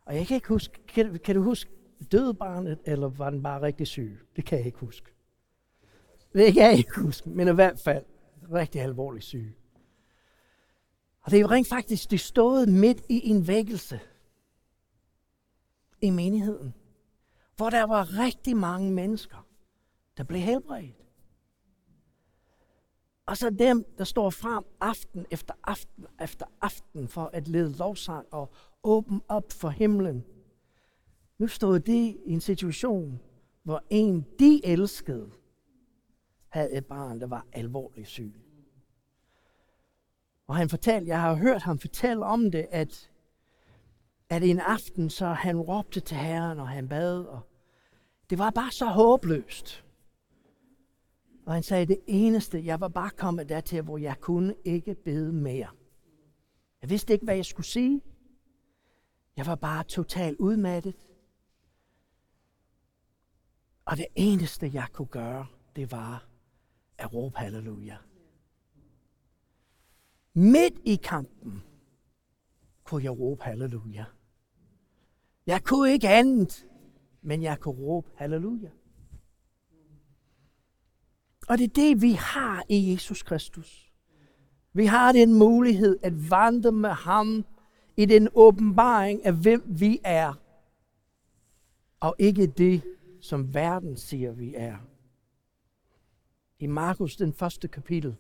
Og 0.06 0.16
jeg 0.16 0.28
kan 0.28 0.36
ikke 0.36 0.48
huske, 0.48 0.86
kan, 0.88 1.20
kan 1.20 1.36
du 1.36 1.42
huske, 1.42 1.72
døde 2.12 2.34
barnet, 2.34 2.80
eller 2.86 3.08
var 3.08 3.30
den 3.30 3.44
bare 3.44 3.62
rigtig 3.62 3.88
syg? 3.88 4.20
Det 4.36 4.46
kan 4.46 4.58
jeg 4.58 4.66
ikke 4.66 4.80
huske. 4.80 5.15
Det 6.36 6.54
kan 6.54 6.64
jeg 6.64 6.78
ikke 6.78 7.00
huske, 7.00 7.30
men 7.30 7.48
i 7.48 7.52
hvert 7.52 7.80
fald 7.80 8.06
rigtig 8.54 8.82
alvorlig 8.82 9.24
syg. 9.24 9.58
Og 11.22 11.32
det 11.32 11.38
er 11.38 11.42
jo 11.42 11.48
rent 11.48 11.68
faktisk, 11.68 12.12
de 12.12 12.18
stod 12.18 12.68
midt 12.68 13.02
i 13.10 13.30
en 13.30 13.48
vækkelse 13.48 14.00
i 16.02 16.10
menigheden, 16.10 16.74
hvor 17.56 17.70
der 17.70 17.84
var 17.84 18.20
rigtig 18.20 18.58
mange 18.58 18.92
mennesker, 18.92 19.48
der 20.18 20.24
blev 20.24 20.42
helbredt. 20.42 20.96
Og 23.26 23.38
så 23.38 23.50
dem, 23.50 23.86
der 23.98 24.04
står 24.04 24.30
frem 24.30 24.64
aften 24.80 25.26
efter 25.32 25.54
aften 25.64 26.06
efter 26.22 26.46
aften 26.62 27.08
for 27.08 27.30
at 27.34 27.48
lede 27.48 27.78
lovsang 27.78 28.28
og 28.32 28.54
åbne 28.84 29.22
op 29.28 29.52
for 29.52 29.70
himlen. 29.70 30.26
Nu 31.38 31.48
stod 31.48 31.80
de 31.80 32.08
i 32.26 32.32
en 32.32 32.42
situation, 32.42 33.20
hvor 33.64 33.84
en, 33.90 34.26
de 34.40 34.66
elskede, 34.66 35.32
havde 36.56 36.74
et 36.74 36.86
barn, 36.86 37.20
der 37.20 37.28
var 37.28 37.46
alvorligt 37.54 38.08
syg. 38.08 38.34
Og 40.48 40.56
han 40.56 40.70
fortalte, 40.70 41.08
jeg 41.08 41.22
har 41.22 41.36
hørt 41.36 41.62
ham 41.62 41.80
fortælle 41.80 42.26
om 42.26 42.52
det, 42.52 42.68
at, 42.72 43.12
at 44.30 44.44
en 44.44 44.60
aften, 44.60 45.10
så 45.10 45.28
han 45.28 45.60
råbte 45.60 46.00
til 46.00 46.18
Herren, 46.18 46.60
og 46.60 46.68
han 46.68 46.90
bad, 46.90 47.24
og 47.26 47.42
det 48.30 48.38
var 48.38 48.50
bare 48.50 48.72
så 48.72 48.86
håbløst. 48.86 49.86
Og 51.46 51.54
han 51.54 51.64
sagde, 51.64 51.86
det 51.86 52.00
eneste, 52.08 52.66
jeg 52.66 52.80
var 52.80 52.88
bare 52.88 53.10
kommet 53.10 53.50
dertil, 53.50 53.82
hvor 53.82 53.98
jeg 53.98 54.20
kunne 54.20 54.56
ikke 54.66 54.96
bede 54.96 55.34
mere. 55.34 55.68
Jeg 56.82 56.90
vidste 56.90 57.14
ikke, 57.14 57.26
hvad 57.26 57.36
jeg 57.36 57.46
skulle 57.46 57.68
sige. 57.68 58.02
Jeg 59.38 59.46
var 59.46 59.56
bare 59.56 59.84
totalt 59.84 60.40
udmattet. 60.40 60.96
Og 63.86 63.98
det 63.98 64.06
eneste, 64.16 64.72
jeg 64.74 64.88
kunne 64.94 65.08
gøre, 65.08 65.48
det 65.76 65.92
var 65.92 66.35
at 66.98 67.14
råbe 67.14 67.38
halleluja. 67.38 67.98
Midt 70.34 70.74
i 70.86 70.96
kampen 70.96 71.64
kunne 72.84 73.04
jeg 73.04 73.20
råbe 73.20 73.44
halleluja. 73.44 74.06
Jeg 75.48 75.64
kunne 75.64 75.92
ikke 75.92 76.10
andet, 76.10 76.68
men 77.22 77.44
jeg 77.44 77.60
kunne 77.60 77.80
råbe 77.80 78.10
halleluja. 78.16 78.70
Og 81.48 81.58
det 81.58 81.64
er 81.64 81.74
det, 81.76 82.02
vi 82.02 82.12
har 82.12 82.64
i 82.70 82.92
Jesus 82.92 83.24
Kristus. 83.24 83.94
Vi 84.74 84.86
har 84.86 85.12
den 85.12 85.34
mulighed 85.34 86.00
at 86.04 86.30
vandre 86.30 86.72
med 86.72 86.90
ham 86.90 87.46
i 87.98 88.06
den 88.06 88.28
åbenbaring 88.34 89.26
af, 89.26 89.34
hvem 89.34 89.64
vi 89.68 90.00
er, 90.04 90.34
og 92.00 92.16
ikke 92.20 92.48
det, 92.48 92.84
som 93.22 93.54
verden 93.54 93.98
siger, 93.98 94.32
vi 94.32 94.54
er. 94.56 94.78
I 96.66 96.68
Markus, 96.68 97.16
den 97.16 97.34
første 97.34 97.68
kapitel. 97.68 98.16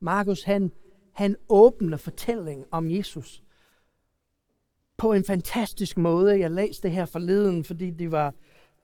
Markus, 0.00 0.42
han, 0.42 0.72
han 1.12 1.36
åbner 1.48 1.96
fortællingen 1.96 2.66
om 2.70 2.90
Jesus 2.90 3.42
på 4.96 5.12
en 5.12 5.24
fantastisk 5.24 5.98
måde. 5.98 6.40
Jeg 6.40 6.50
læste 6.50 6.82
det 6.82 6.96
her 6.96 7.04
forleden, 7.04 7.64
fordi 7.64 7.90
det 7.90 8.12
var 8.12 8.34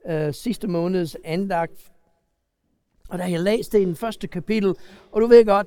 øh, 0.07 0.35
sidste 0.35 0.69
måneds 0.69 1.17
andagt 1.25 1.93
og 3.09 3.19
da 3.19 3.25
jeg 3.25 3.41
læste 3.41 3.77
det 3.77 3.83
i 3.83 3.87
den 3.87 3.97
første 3.97 4.27
kapitel, 4.27 4.75
og 5.13 5.21
du 5.21 5.27
ved 5.27 5.45
godt, 5.45 5.67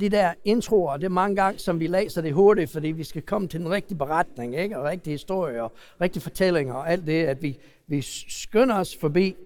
de 0.00 0.08
der 0.08 0.34
introer, 0.44 0.96
det 0.96 1.04
er 1.04 1.08
mange 1.08 1.36
gange, 1.36 1.58
som 1.58 1.80
vi 1.80 1.86
læser 1.86 2.20
det 2.20 2.32
hurtigt, 2.32 2.70
fordi 2.70 2.88
vi 2.88 3.04
skal 3.04 3.22
komme 3.22 3.48
til 3.48 3.60
den 3.60 3.70
rigtige 3.70 3.98
beretning, 3.98 4.56
ikke? 4.56 4.78
og 4.78 4.84
rigtig 4.84 5.12
historie, 5.12 5.62
og 5.62 5.72
rigtige 6.00 6.22
fortællinger, 6.22 6.74
og 6.74 6.90
alt 6.90 7.06
det, 7.06 7.24
at 7.24 7.42
vi, 7.42 7.58
vi 7.86 8.00
skynder 8.28 8.74
os 8.74 8.96
forbi. 8.96 9.36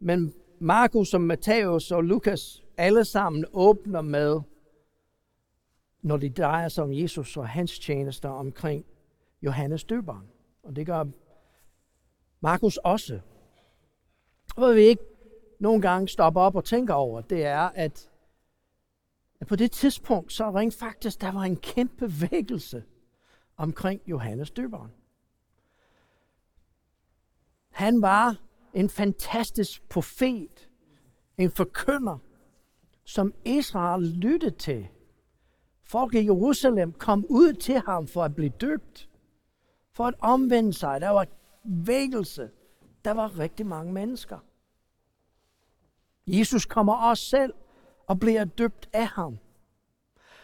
Men 0.00 0.34
Markus 0.58 1.14
og 1.14 1.20
Matthæus 1.20 1.90
og 1.90 2.04
Lukas, 2.04 2.64
alle 2.76 3.04
sammen 3.04 3.44
åbner 3.52 4.00
med, 4.00 4.40
når 6.02 6.16
de 6.16 6.30
drejer 6.30 6.68
sig 6.68 6.84
om 6.84 6.92
Jesus 6.92 7.36
og 7.36 7.48
hans 7.48 7.78
tjenester 7.78 8.28
omkring 8.28 8.84
Johannes 9.42 9.84
døberen. 9.84 10.28
Og 10.62 10.76
det 10.76 10.86
gør 10.86 11.04
Markus 12.40 12.76
også. 12.76 13.20
Og 14.56 14.74
vi 14.74 14.80
ikke 14.80 15.02
nogle 15.58 15.82
gange 15.82 16.08
stopper 16.08 16.40
op 16.40 16.56
og 16.56 16.64
tænker 16.64 16.94
over, 16.94 17.20
det 17.20 17.44
er, 17.44 17.60
at, 17.74 18.10
at 19.40 19.46
på 19.46 19.56
det 19.56 19.72
tidspunkt, 19.72 20.32
så 20.32 20.50
rent 20.50 20.74
faktisk, 20.74 21.20
der 21.20 21.32
var 21.32 21.42
en 21.42 21.56
kæmpe 21.56 22.12
vækkelse 22.30 22.84
omkring 23.56 24.00
Johannes 24.06 24.50
døberen. 24.50 24.90
Han 27.70 28.02
var 28.02 28.45
en 28.76 28.90
fantastisk 28.90 29.88
profet, 29.88 30.68
en 31.38 31.50
forkynder, 31.50 32.18
som 33.04 33.34
Israel 33.44 34.02
lyttede 34.02 34.56
til. 34.56 34.88
Folk 35.84 36.14
i 36.14 36.24
Jerusalem 36.24 36.92
kom 36.92 37.26
ud 37.28 37.52
til 37.52 37.82
ham 37.86 38.06
for 38.06 38.24
at 38.24 38.34
blive 38.34 38.52
døbt, 38.60 39.08
for 39.92 40.04
at 40.04 40.14
omvende 40.20 40.72
sig. 40.72 41.00
Der 41.00 41.08
var 41.08 41.26
vækkelse. 41.64 42.50
Der 43.04 43.10
var 43.10 43.38
rigtig 43.38 43.66
mange 43.66 43.92
mennesker. 43.92 44.38
Jesus 46.26 46.64
kommer 46.64 46.94
også 46.94 47.24
selv 47.24 47.52
og 48.06 48.20
bliver 48.20 48.44
døbt 48.44 48.88
af 48.92 49.06
ham. 49.06 49.38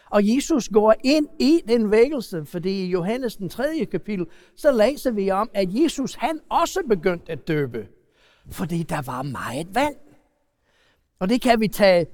Og 0.09 0.35
Jesus 0.35 0.69
går 0.69 0.95
ind 1.03 1.27
i 1.39 1.61
den 1.67 1.91
vækkelse, 1.91 2.45
fordi 2.45 2.85
i 2.85 2.89
Johannes 2.89 3.35
den 3.35 3.49
3. 3.49 3.85
kapitel, 3.85 4.25
så 4.55 4.71
læser 4.71 5.11
vi 5.11 5.31
om, 5.31 5.49
at 5.53 5.67
Jesus 5.73 6.15
han 6.15 6.39
også 6.49 6.83
begyndte 6.89 7.31
at 7.31 7.47
døbe, 7.47 7.87
fordi 8.51 8.83
der 8.83 9.01
var 9.01 9.21
meget 9.21 9.75
vand. 9.75 9.95
Og 11.19 11.29
det 11.29 11.41
kan 11.41 11.59
vi 11.59 11.67
tage 11.67 12.05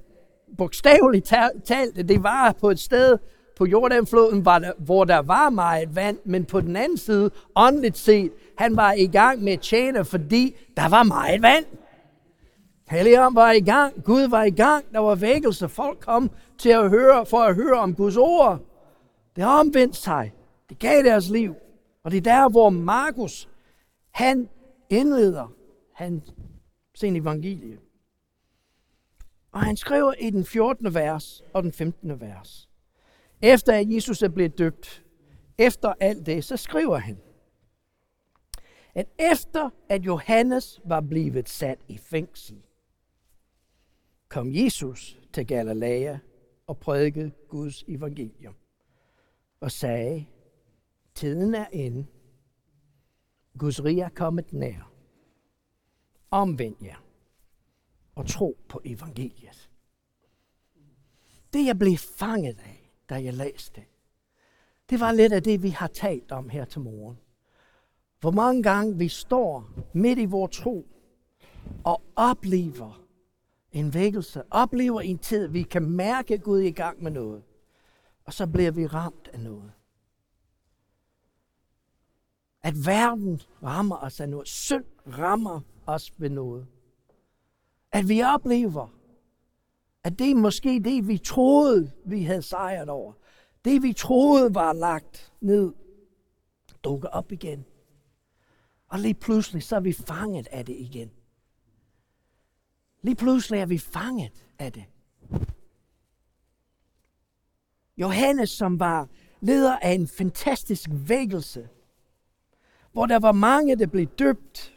bogstaveligt 0.57 1.33
talt. 1.65 2.09
Det 2.09 2.23
var 2.23 2.51
på 2.51 2.69
et 2.69 2.79
sted 2.79 3.17
på 3.57 3.65
Jordanfloden, 3.65 4.45
hvor 4.77 5.03
der 5.03 5.17
var 5.17 5.49
meget 5.49 5.95
vand, 5.95 6.17
men 6.25 6.45
på 6.45 6.61
den 6.61 6.75
anden 6.75 6.97
side, 6.97 7.31
åndeligt 7.55 7.97
set, 7.97 8.31
han 8.57 8.75
var 8.75 8.91
i 8.91 9.07
gang 9.07 9.43
med 9.43 9.53
at 9.53 9.59
tjene, 9.59 10.05
fordi 10.05 10.55
der 10.77 10.89
var 10.89 11.03
meget 11.03 11.41
vand. 11.41 11.65
Helligånden 12.89 13.35
var 13.35 13.51
i 13.51 13.59
gang, 13.59 14.03
Gud 14.03 14.27
var 14.27 14.43
i 14.43 14.49
gang, 14.49 14.85
der 14.91 14.99
var 14.99 15.15
vækkelse, 15.15 15.69
folk 15.69 15.99
kom 15.99 16.31
til 16.57 16.69
at 16.69 16.89
høre, 16.89 17.25
for 17.25 17.37
at 17.37 17.55
høre 17.55 17.79
om 17.79 17.95
Guds 17.95 18.17
ord. 18.17 18.59
Det 19.35 19.45
omvendte 19.45 19.97
sig. 19.97 20.33
Det 20.69 20.79
gav 20.79 21.03
deres 21.03 21.29
liv. 21.29 21.53
Og 22.03 22.11
det 22.11 22.17
er 22.17 22.21
der, 22.21 22.49
hvor 22.49 22.69
Markus, 22.69 23.49
han 24.11 24.49
indleder 24.89 25.53
han, 25.99 26.21
sin 26.95 27.15
evangelie. 27.15 27.79
Og 29.51 29.61
han 29.61 29.77
skriver 29.77 30.13
i 30.13 30.29
den 30.29 30.45
14. 30.45 30.93
vers 30.93 31.43
og 31.53 31.63
den 31.63 31.71
15. 31.71 32.21
vers. 32.21 32.69
Efter 33.41 33.73
at 33.73 33.93
Jesus 33.93 34.21
er 34.21 34.29
blevet 34.29 34.57
døbt, 34.57 35.05
efter 35.57 35.93
alt 35.99 36.25
det, 36.25 36.43
så 36.43 36.57
skriver 36.57 36.97
han, 36.97 37.17
at 38.95 39.07
efter 39.19 39.69
at 39.89 40.05
Johannes 40.05 40.81
var 40.85 41.01
blevet 41.01 41.49
sat 41.49 41.79
i 41.87 41.97
fængsel, 41.97 42.61
kom 44.27 44.53
Jesus 44.53 45.19
til 45.33 45.47
Galilea 45.47 46.17
og 46.67 46.77
prædikede 46.77 47.31
Guds 47.47 47.83
evangelium 47.87 48.55
og 49.59 49.71
sagde, 49.71 50.25
tiden 51.15 51.55
er 51.55 51.67
inde, 51.71 52.05
Guds 53.57 53.83
rige 53.83 54.01
er 54.01 54.09
kommet 54.09 54.53
nær. 54.53 54.89
Omvend 56.31 56.75
jer 56.83 57.03
og 58.15 58.27
tro 58.27 58.57
på 58.69 58.81
evangeliet. 58.85 59.69
Det 61.53 61.65
jeg 61.65 61.79
blev 61.79 61.97
fanget 61.97 62.59
af, 62.59 62.91
da 63.09 63.23
jeg 63.23 63.33
læste 63.33 63.85
det 64.89 64.99
var 64.99 65.11
lidt 65.11 65.33
af 65.33 65.43
det, 65.43 65.63
vi 65.63 65.69
har 65.69 65.87
talt 65.87 66.31
om 66.31 66.49
her 66.49 66.65
til 66.65 66.81
morgen. 66.81 67.17
Hvor 68.19 68.31
mange 68.31 68.63
gange 68.63 68.97
vi 68.97 69.07
står 69.07 69.69
midt 69.93 70.19
i 70.19 70.25
vores 70.25 70.57
tro 70.57 70.87
og 71.83 72.01
oplever 72.15 73.01
en 73.71 73.93
vækkelse, 73.93 74.43
oplever 74.51 75.01
en 75.01 75.17
tid, 75.17 75.47
vi 75.47 75.63
kan 75.63 75.89
mærke 75.89 76.33
at 76.33 76.43
Gud 76.43 76.59
er 76.61 76.67
i 76.67 76.71
gang 76.71 77.03
med 77.03 77.11
noget, 77.11 77.43
og 78.25 78.33
så 78.33 78.47
bliver 78.47 78.71
vi 78.71 78.85
ramt 78.85 79.29
af 79.33 79.39
noget. 79.39 79.71
At 82.61 82.73
verden 82.85 83.41
rammer 83.63 83.97
os 83.97 84.19
af 84.19 84.29
noget, 84.29 84.47
synd 84.47 84.85
rammer 85.07 85.61
os 85.93 86.13
ved 86.17 86.29
noget. 86.29 86.67
At 87.91 88.09
vi 88.09 88.21
oplever, 88.21 88.87
at 90.03 90.19
det 90.19 90.31
er 90.31 90.35
måske 90.35 90.81
det, 90.83 91.07
vi 91.07 91.17
troede, 91.17 91.91
vi 92.05 92.23
havde 92.23 92.41
sejret 92.41 92.89
over. 92.89 93.13
Det, 93.65 93.83
vi 93.83 93.93
troede 93.93 94.55
var 94.55 94.73
lagt 94.73 95.33
ned, 95.41 95.73
dukker 96.83 97.09
op 97.09 97.31
igen. 97.31 97.65
Og 98.87 98.99
lige 98.99 99.13
pludselig, 99.13 99.63
så 99.63 99.75
er 99.75 99.79
vi 99.79 99.93
fanget 99.93 100.47
af 100.51 100.65
det 100.65 100.75
igen. 100.79 101.11
Lige 103.01 103.15
pludselig 103.15 103.59
er 103.59 103.65
vi 103.65 103.77
fanget 103.77 104.45
af 104.59 104.73
det. 104.73 104.85
Johannes, 107.97 108.49
som 108.49 108.79
var 108.79 109.07
leder 109.41 109.77
af 109.77 109.91
en 109.91 110.07
fantastisk 110.07 110.89
vækkelse, 110.91 111.69
hvor 112.91 113.05
der 113.05 113.19
var 113.19 113.31
mange, 113.31 113.75
der 113.75 113.87
blev 113.87 114.05
døbt, 114.05 114.73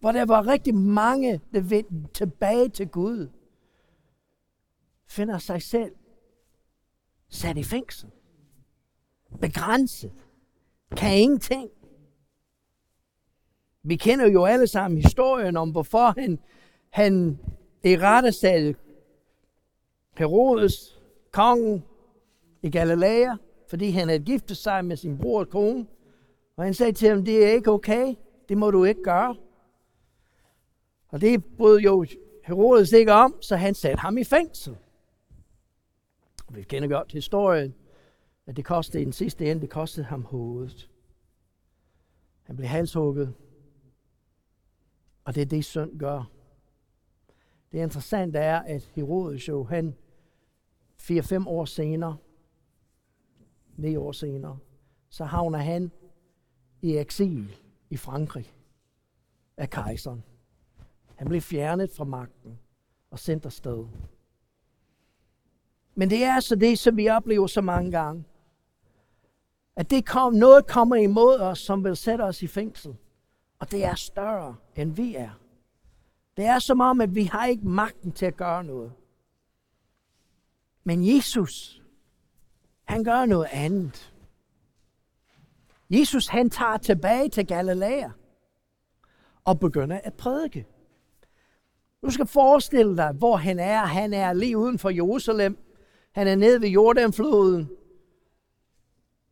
hvor 0.00 0.12
der 0.12 0.24
var 0.24 0.46
rigtig 0.46 0.74
mange, 0.74 1.40
der 1.52 1.60
vendte 1.60 2.12
tilbage 2.14 2.68
til 2.68 2.88
Gud, 2.88 3.28
finder 5.06 5.38
sig 5.38 5.62
selv 5.62 5.92
sat 7.28 7.56
i 7.56 7.62
fængsel. 7.62 8.10
Begrænset. 9.40 10.12
Kan 10.96 11.18
ingenting. 11.18 11.70
Vi 13.82 13.96
kender 13.96 14.26
jo 14.26 14.44
alle 14.44 14.66
sammen 14.66 15.02
historien 15.02 15.56
om, 15.56 15.70
hvorfor 15.70 16.20
han, 16.20 16.38
han 16.90 17.38
i 17.84 17.96
rettesatte 17.98 18.76
Herodes, 20.18 21.00
kongen 21.32 21.84
i 22.62 22.70
Galilea, 22.70 23.34
fordi 23.68 23.90
han 23.90 24.08
havde 24.08 24.24
giftet 24.24 24.56
sig 24.56 24.84
med 24.84 24.96
sin 24.96 25.18
bror 25.18 25.40
og 25.40 25.48
kone. 25.48 25.86
Og 26.56 26.64
han 26.64 26.74
sagde 26.74 26.92
til 26.92 27.08
ham, 27.08 27.24
det 27.24 27.44
er 27.44 27.52
ikke 27.52 27.70
okay. 27.70 28.14
Det 28.48 28.58
må 28.58 28.70
du 28.70 28.84
ikke 28.84 29.02
gøre. 29.02 29.36
Og 31.16 31.20
det 31.20 31.44
brød 31.44 31.78
jo 31.78 32.06
Herodes 32.44 32.92
ikke 32.92 33.12
om, 33.12 33.42
så 33.42 33.56
han 33.56 33.74
satte 33.74 34.00
ham 34.00 34.18
i 34.18 34.24
fængsel. 34.24 34.76
Vi 36.50 36.62
kender 36.62 36.88
godt 36.88 37.12
historien, 37.12 37.74
at 38.46 38.56
det 38.56 38.64
kostede 38.64 39.02
i 39.02 39.04
den 39.04 39.12
sidste 39.12 39.50
ende, 39.50 39.62
det 39.62 39.70
kostede 39.70 40.06
ham 40.06 40.22
hovedet. 40.22 40.90
Han 42.42 42.56
blev 42.56 42.68
halshugget. 42.68 43.34
Og 45.24 45.34
det 45.34 45.40
er 45.40 45.46
det, 45.46 45.64
synd 45.64 45.98
gør. 45.98 46.30
Det 47.72 47.78
interessante 47.78 48.38
er, 48.38 48.58
at 48.58 48.82
Herodes 48.94 49.48
jo, 49.48 49.64
han 49.64 49.96
4-5 51.02 51.48
år 51.48 51.64
senere, 51.64 52.16
9 53.76 53.96
år 53.96 54.12
senere, 54.12 54.58
så 55.08 55.24
havner 55.24 55.58
han 55.58 55.90
i 56.82 56.96
eksil 56.96 57.56
i 57.90 57.96
Frankrig 57.96 58.52
af 59.56 59.70
kejseren. 59.70 60.22
Han 61.16 61.28
blev 61.28 61.40
fjernet 61.40 61.90
fra 61.96 62.04
magten 62.04 62.58
og 63.10 63.18
sendt 63.18 63.46
afsted. 63.46 63.86
Men 65.94 66.10
det 66.10 66.24
er 66.24 66.34
altså 66.34 66.56
det, 66.56 66.78
som 66.78 66.96
vi 66.96 67.08
oplever 67.08 67.46
så 67.46 67.60
mange 67.60 67.90
gange. 67.90 68.24
At 69.76 69.90
det 69.90 70.06
kom, 70.06 70.32
noget 70.32 70.66
kommer 70.66 70.96
imod 70.96 71.38
os, 71.40 71.58
som 71.58 71.84
vil 71.84 71.96
sætte 71.96 72.22
os 72.22 72.42
i 72.42 72.46
fængsel. 72.46 72.96
Og 73.58 73.70
det 73.70 73.84
er 73.84 73.94
større, 73.94 74.56
end 74.76 74.92
vi 74.92 75.14
er. 75.14 75.30
Det 76.36 76.44
er 76.44 76.58
som 76.58 76.80
om, 76.80 77.00
at 77.00 77.14
vi 77.14 77.24
har 77.24 77.46
ikke 77.46 77.68
magten 77.68 78.12
til 78.12 78.26
at 78.26 78.36
gøre 78.36 78.64
noget. 78.64 78.92
Men 80.84 81.16
Jesus, 81.16 81.82
han 82.84 83.04
gør 83.04 83.26
noget 83.26 83.48
andet. 83.52 84.12
Jesus, 85.90 86.26
han 86.26 86.50
tager 86.50 86.76
tilbage 86.76 87.28
til 87.28 87.46
Galilea 87.46 88.08
og 89.44 89.60
begynder 89.60 90.00
at 90.04 90.14
prædike. 90.14 90.66
Du 92.04 92.10
skal 92.10 92.26
forestille 92.26 92.96
dig, 92.96 93.12
hvor 93.12 93.36
han 93.36 93.58
er. 93.58 93.78
Han 93.78 94.14
er 94.14 94.32
lige 94.32 94.58
uden 94.58 94.78
for 94.78 94.90
Jerusalem. 94.90 95.58
Han 96.12 96.26
er 96.26 96.36
nede 96.36 96.60
ved 96.60 96.68
Jordanfloden. 96.68 97.68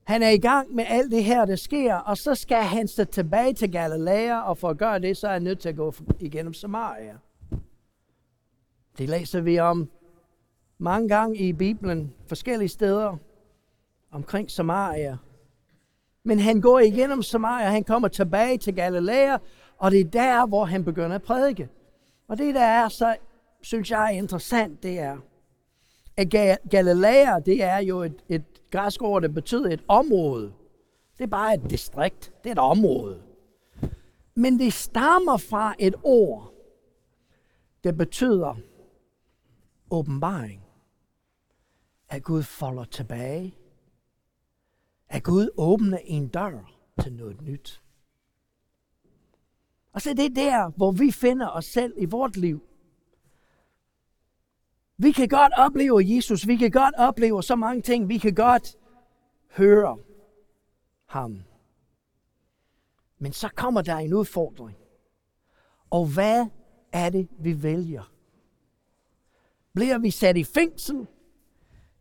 Han 0.05 0.23
er 0.23 0.31
i 0.31 0.39
gang 0.39 0.75
med 0.75 0.85
alt 0.89 1.11
det 1.11 1.25
her, 1.25 1.45
der 1.45 1.57
sker, 1.57 1.95
og 1.95 2.17
så 2.17 2.35
skal 2.35 2.63
han 2.63 2.89
så 2.89 3.05
tilbage 3.05 3.53
til 3.53 3.73
Galilea, 3.73 4.41
og 4.41 4.59
for 4.59 4.69
at 4.69 4.79
gøre 4.79 4.99
det, 4.99 5.17
så 5.17 5.29
er 5.29 5.33
han 5.33 5.43
nødt 5.43 5.59
til 5.59 5.69
at 5.69 5.77
gå 5.77 5.95
igennem 6.21 6.53
Samaria. 6.55 7.17
Det 8.99 9.09
læser 9.09 9.41
vi 9.41 9.59
om 9.59 9.91
mange 10.79 11.09
gange 11.09 11.37
i 11.37 11.53
Bibelen, 11.53 12.15
forskellige 12.27 12.69
steder 12.69 13.17
omkring 14.11 14.51
Samaria. 14.51 15.17
Men 16.25 16.39
han 16.39 16.61
går 16.61 16.79
igennem 16.79 17.23
Samaria, 17.23 17.69
han 17.69 17.85
kommer 17.85 18.09
tilbage 18.09 18.59
til 18.59 18.75
Galilea, 18.75 19.37
og 19.79 19.91
det 19.91 20.01
er 20.01 20.05
der, 20.05 20.47
hvor 20.47 20.65
han 20.65 20.85
begynder 20.85 21.15
at 21.17 21.23
prædike. 21.23 21.69
Og 22.35 22.39
det, 22.39 22.55
der 22.55 22.65
er 22.65 22.89
så, 22.89 23.17
synes 23.63 23.91
jeg 23.91 24.05
er 24.05 24.19
interessant, 24.19 24.83
det 24.83 24.99
er, 24.99 25.19
at 26.17 26.31
Galilea, 26.71 27.39
det 27.39 27.63
er 27.63 27.79
jo 27.79 28.03
et, 28.03 28.25
et 28.29 28.45
græsk 28.71 29.03
ord, 29.03 29.23
der 29.23 29.29
betyder 29.29 29.71
et 29.71 29.85
område. 29.89 30.53
Det 31.19 31.25
er 31.25 31.29
bare 31.29 31.55
et 31.55 31.71
distrikt. 31.71 32.33
Det 32.45 32.51
er 32.51 32.53
et 32.53 32.59
område. 32.59 33.23
Men 34.35 34.59
det 34.59 34.73
stammer 34.73 35.37
fra 35.37 35.75
et 35.79 35.95
ord, 36.03 36.55
der 37.85 37.93
betyder 37.93 38.57
åbenbaring. 39.91 40.63
At 42.09 42.23
Gud 42.23 42.43
folder 42.43 42.85
tilbage. 42.85 43.55
At 45.09 45.23
Gud 45.23 45.49
åbner 45.57 45.99
en 46.05 46.29
dør 46.29 46.73
til 47.03 47.13
noget 47.13 47.43
nyt. 47.43 47.84
Og 49.95 50.03
så 50.03 50.15
det 50.15 50.37
der, 50.37 50.71
hvor 50.71 50.93
vi 50.93 51.11
finder 51.11 51.49
os 51.49 51.65
selv 51.65 51.95
i 51.97 52.05
vort 52.05 52.37
liv. 52.37 52.67
Vi 54.97 55.13
kan 55.13 55.29
godt 55.29 55.53
opleve 55.57 56.03
Jesus. 56.05 56.47
Vi 56.47 56.57
kan 56.57 56.71
godt 56.71 56.95
opleve 56.99 57.43
så 57.43 57.57
mange 57.57 57.83
ting. 57.83 58.09
Vi 58.09 58.19
kan 58.19 58.35
godt 58.35 58.77
høre 59.57 59.99
ham. 61.07 61.43
Men 63.19 63.33
så 63.33 63.49
kommer 63.49 63.83
der 63.83 63.97
en 63.97 64.15
udfordring. 64.15 64.79
Og 65.91 66.07
hvad 66.07 66.47
er 66.93 67.11
det, 67.11 67.29
vi 67.39 67.63
vælger? 67.63 68.13
Bliver 69.75 69.99
vi 69.99 70.11
sat 70.11 70.37
i 70.37 70.45
fængsel? 70.45 71.07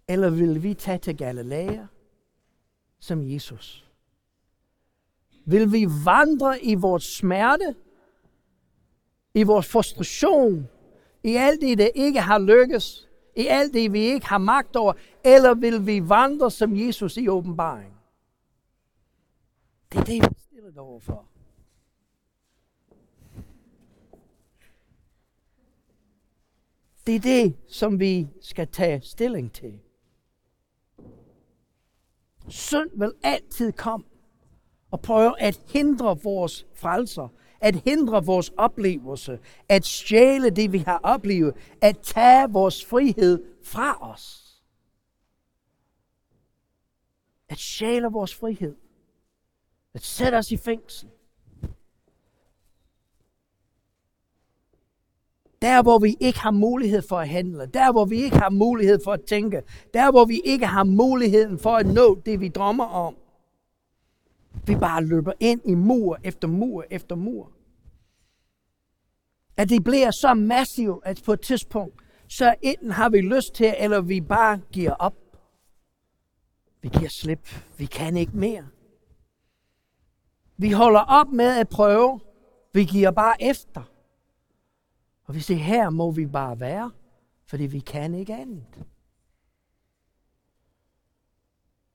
Eller 0.07 0.29
vil 0.29 0.63
vi 0.63 0.73
tage 0.73 0.97
til 0.97 1.17
Galilea 1.17 1.85
som 2.99 3.29
Jesus? 3.29 3.89
Vil 5.45 5.71
vi 5.71 5.87
vandre 6.05 6.63
i 6.63 6.75
vores 6.75 7.03
smerte, 7.03 7.75
i 9.33 9.43
vores 9.43 9.67
frustration, 9.67 10.69
i 11.23 11.35
alt 11.35 11.61
det, 11.61 11.77
der 11.77 11.87
ikke 11.95 12.19
har 12.21 12.39
lykkes, 12.39 13.09
i 13.35 13.47
alt 13.47 13.73
det, 13.73 13.93
vi 13.93 13.99
ikke 13.99 14.25
har 14.25 14.37
magt 14.37 14.75
over, 14.75 14.93
eller 15.23 15.53
vil 15.53 15.87
vi 15.87 16.09
vandre 16.09 16.51
som 16.51 16.75
Jesus 16.75 17.17
i 17.17 17.27
åbenbaring? 17.27 17.93
Det 19.91 19.99
er 19.99 20.03
det, 20.03 20.21
vi 20.29 20.35
stiller 20.39 20.71
dig 20.71 20.81
overfor. 20.81 21.25
Det 27.07 27.15
er 27.15 27.19
det, 27.19 27.55
som 27.67 27.99
vi 27.99 28.27
skal 28.41 28.67
tage 28.67 29.01
stilling 29.01 29.53
til. 29.53 29.79
Synd 32.47 32.89
vil 32.93 33.13
altid 33.23 33.71
komme 33.71 34.05
og 34.91 35.01
prøve 35.01 35.41
at 35.41 35.61
hindre 35.73 36.19
vores 36.23 36.65
frelser, 36.73 37.27
at 37.63 37.75
hindre 37.75 38.25
vores 38.25 38.51
oplevelse, 38.57 39.39
at 39.69 39.85
stjæle 39.85 40.49
det, 40.49 40.71
vi 40.71 40.77
har 40.77 40.99
oplevet, 41.03 41.53
at 41.81 41.99
tage 41.99 42.49
vores 42.49 42.85
frihed 42.85 43.43
fra 43.63 44.11
os. 44.11 44.39
At 47.49 47.59
stjæle 47.59 48.07
vores 48.07 48.35
frihed. 48.35 48.75
At 49.93 50.03
sætte 50.03 50.35
os 50.35 50.51
i 50.51 50.57
fængsel. 50.57 51.09
Der, 55.61 55.81
hvor 55.81 55.99
vi 55.99 56.15
ikke 56.19 56.39
har 56.39 56.51
mulighed 56.51 57.01
for 57.09 57.19
at 57.19 57.29
handle. 57.29 57.65
Der, 57.65 57.91
hvor 57.91 58.05
vi 58.05 58.23
ikke 58.23 58.37
har 58.37 58.49
mulighed 58.49 58.99
for 59.03 59.11
at 59.13 59.21
tænke. 59.21 59.61
Der, 59.93 60.11
hvor 60.11 60.25
vi 60.25 60.41
ikke 60.45 60.65
har 60.65 60.83
muligheden 60.83 61.59
for 61.59 61.75
at 61.75 61.85
nå 61.85 62.21
det, 62.25 62.39
vi 62.39 62.47
drømmer 62.47 62.85
om. 62.85 63.15
Vi 64.65 64.75
bare 64.75 65.03
løber 65.03 65.33
ind 65.39 65.61
i 65.65 65.75
mur 65.75 66.19
efter 66.23 66.47
mur 66.47 66.85
efter 66.89 67.15
mur. 67.15 67.51
At 69.57 69.69
det 69.69 69.83
bliver 69.83 70.11
så 70.11 70.33
massivt, 70.33 71.05
at 71.05 71.21
på 71.25 71.33
et 71.33 71.41
tidspunkt, 71.41 72.01
så 72.27 72.55
enten 72.61 72.91
har 72.91 73.09
vi 73.09 73.21
lyst 73.21 73.53
til, 73.53 73.75
eller 73.79 74.01
vi 74.01 74.21
bare 74.21 74.61
giver 74.71 74.91
op. 74.91 75.15
Vi 76.81 76.89
giver 76.89 77.09
slip. 77.09 77.49
Vi 77.77 77.85
kan 77.85 78.17
ikke 78.17 78.37
mere. 78.37 78.67
Vi 80.57 80.71
holder 80.71 80.99
op 80.99 81.27
med 81.27 81.59
at 81.59 81.69
prøve. 81.69 82.19
Vi 82.73 82.85
giver 82.85 83.11
bare 83.11 83.43
efter. 83.43 83.83
Og 85.23 85.35
vi 85.35 85.39
siger, 85.39 85.57
her 85.57 85.89
må 85.89 86.11
vi 86.11 86.25
bare 86.25 86.59
være, 86.59 86.91
fordi 87.45 87.65
vi 87.65 87.79
kan 87.79 88.13
ikke 88.13 88.35
andet. 88.35 88.85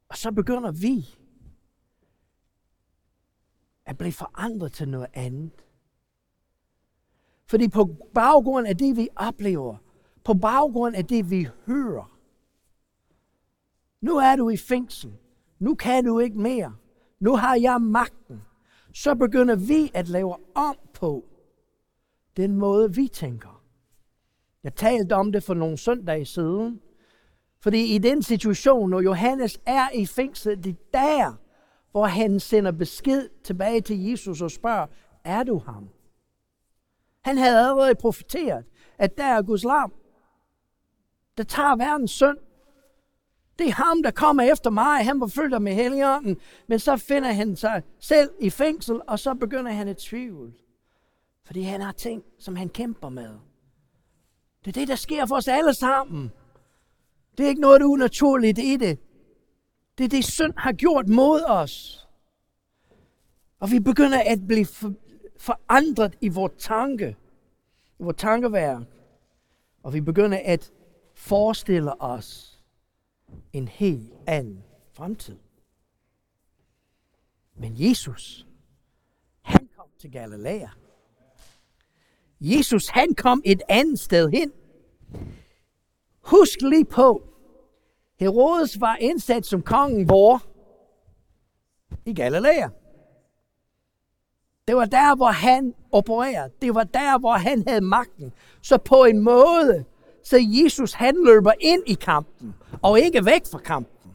Og 0.09 0.17
så 0.17 0.33
begynder 0.33 0.73
vi 0.73 1.19
at 3.89 3.99
blive 3.99 4.13
forandret 4.13 4.73
til 4.73 4.89
noget 4.89 5.07
andet. 5.15 5.65
Fordi 7.47 7.69
på 7.69 7.85
baggrund 8.15 8.67
af 8.67 8.77
det, 8.77 8.97
vi 8.97 9.09
oplever, 9.17 9.77
på 10.25 10.35
baggrund 10.35 10.97
af 10.97 11.05
det, 11.05 11.31
vi 11.31 11.49
hører, 11.67 12.19
nu 14.01 14.17
er 14.17 14.37
du 14.37 14.51
i 14.51 14.57
fængsel. 14.57 15.13
Nu 15.59 15.75
kan 15.75 16.05
du 16.05 16.19
ikke 16.19 16.41
mere. 16.41 16.75
Nu 17.21 17.37
har 17.37 17.57
jeg 17.57 17.81
magten. 17.81 18.43
Så 18.95 19.15
begynder 19.15 19.57
vi 19.57 19.91
at 19.95 20.09
lave 20.09 20.37
om 20.55 20.77
på 20.95 21.25
den 22.37 22.57
måde, 22.57 22.95
vi 22.95 23.09
tænker. 23.09 23.63
Jeg 24.63 24.75
talte 24.75 25.13
om 25.13 25.33
det 25.33 25.43
for 25.43 25.55
nogle 25.55 25.79
søndage 25.79 26.25
siden. 26.25 26.81
Fordi 27.61 27.95
i 27.95 27.99
den 27.99 28.23
situation, 28.23 28.91
når 28.91 29.01
Johannes 29.01 29.61
er 29.67 29.89
i 29.95 30.07
fængsel, 30.07 30.65
det 30.65 30.71
er 30.71 30.77
der, 30.93 31.35
hvor 31.91 32.07
han 32.07 32.41
sender 32.41 32.71
besked 32.71 33.29
tilbage 33.45 33.81
til 33.81 34.05
Jesus 34.05 34.43
og 34.43 34.51
spørger, 34.51 34.87
er 35.25 35.43
du 35.43 35.59
ham? 35.59 35.89
Han 37.25 37.39
havde 37.39 37.59
allerede 37.59 37.95
profeteret, 37.95 38.65
at 38.99 39.19
der 39.19 39.25
er 39.25 39.43
Guds 39.43 39.65
lam, 39.65 39.93
der 41.37 41.45
tager 41.45 41.77
verdens 41.77 42.11
synd. 42.11 42.39
Det 43.59 43.69
er 43.69 43.73
ham, 43.73 44.03
der 44.03 44.11
kommer 44.11 44.43
efter 44.43 44.71
mig. 44.71 45.05
Han 45.05 45.21
var 45.21 45.27
fyldt 45.27 45.63
med 45.63 45.75
helligånden. 45.75 46.37
Men 46.67 46.79
så 46.79 46.97
finder 46.97 47.33
han 47.33 47.57
sig 47.57 47.83
selv 48.01 48.31
i 48.41 48.51
fængsel, 48.51 49.01
og 49.09 49.19
så 49.19 49.35
begynder 49.35 49.73
han 49.73 49.89
at 49.89 49.97
tvivle. 49.97 50.53
Fordi 51.45 51.63
han 51.63 51.81
har 51.81 51.93
ting, 51.93 52.23
som 52.39 52.57
han 52.57 52.69
kæmper 52.69 53.09
med. 53.09 53.31
Det 54.65 54.77
er 54.77 54.81
det, 54.81 54.89
der 54.89 54.95
sker 54.95 55.27
for 55.27 55.37
os 55.37 55.49
alle 55.49 55.75
sammen. 55.75 56.33
Det 57.39 57.45
er 57.45 57.49
ikke 57.49 57.61
noget 57.61 57.83
unaturligt 57.83 58.59
i 58.59 58.77
det. 58.77 58.99
Det 59.99 60.05
er 60.05 60.09
det, 60.09 60.25
synd 60.25 60.53
har 60.57 60.73
gjort 60.73 61.09
mod 61.09 61.41
os. 61.47 62.07
Og 63.61 63.71
vi 63.71 63.81
begynder 63.81 64.23
at 64.27 64.47
blive 64.47 64.67
forandret 65.37 66.19
i 66.21 66.29
vores 66.29 66.53
tanke, 66.59 67.17
i 67.99 68.03
vores 68.03 68.17
tankeværk. 68.17 68.83
Og 69.83 69.95
vi 69.95 70.01
begynder 70.01 70.41
at 70.45 70.73
forestille 71.15 72.03
os 72.03 72.59
en 73.53 73.69
helt 73.69 74.13
anden 74.27 74.65
fremtid. 74.93 75.37
Men 77.55 77.73
Jesus, 77.77 78.47
han 79.43 79.69
kom 79.77 79.87
til 79.99 80.13
Galilea. 80.13 80.69
Jesus, 82.41 82.89
han 82.89 83.15
kom 83.15 83.43
et 83.45 83.63
andet 83.69 83.99
sted 83.99 84.31
hen. 84.31 84.53
Husk 86.21 86.61
lige 86.61 86.85
på, 86.85 87.29
Herodes 88.21 88.81
var 88.81 88.97
indsat 89.01 89.47
som 89.47 89.63
kongen 89.63 90.05
hvor? 90.05 90.43
I 92.05 92.15
Galilea. 92.15 92.69
Det 94.69 94.77
var 94.77 94.85
der, 94.85 95.17
hvor 95.17 95.31
han 95.31 95.75
opererede. 95.93 96.51
Det 96.63 96.75
var 96.75 96.85
der, 96.85 97.19
hvor 97.19 97.33
han 97.33 97.65
havde 97.67 97.81
magten. 97.81 98.33
Så 98.63 98.79
på 98.79 99.05
en 99.05 99.19
måde, 99.19 99.85
så 100.25 100.37
Jesus 100.41 100.93
han 100.93 101.17
løber 101.25 101.53
ind 101.61 101.83
i 101.87 101.95
kampen, 101.95 102.55
og 102.83 103.01
ikke 103.01 103.25
væk 103.25 103.43
fra 103.51 103.59
kampen. 103.59 104.13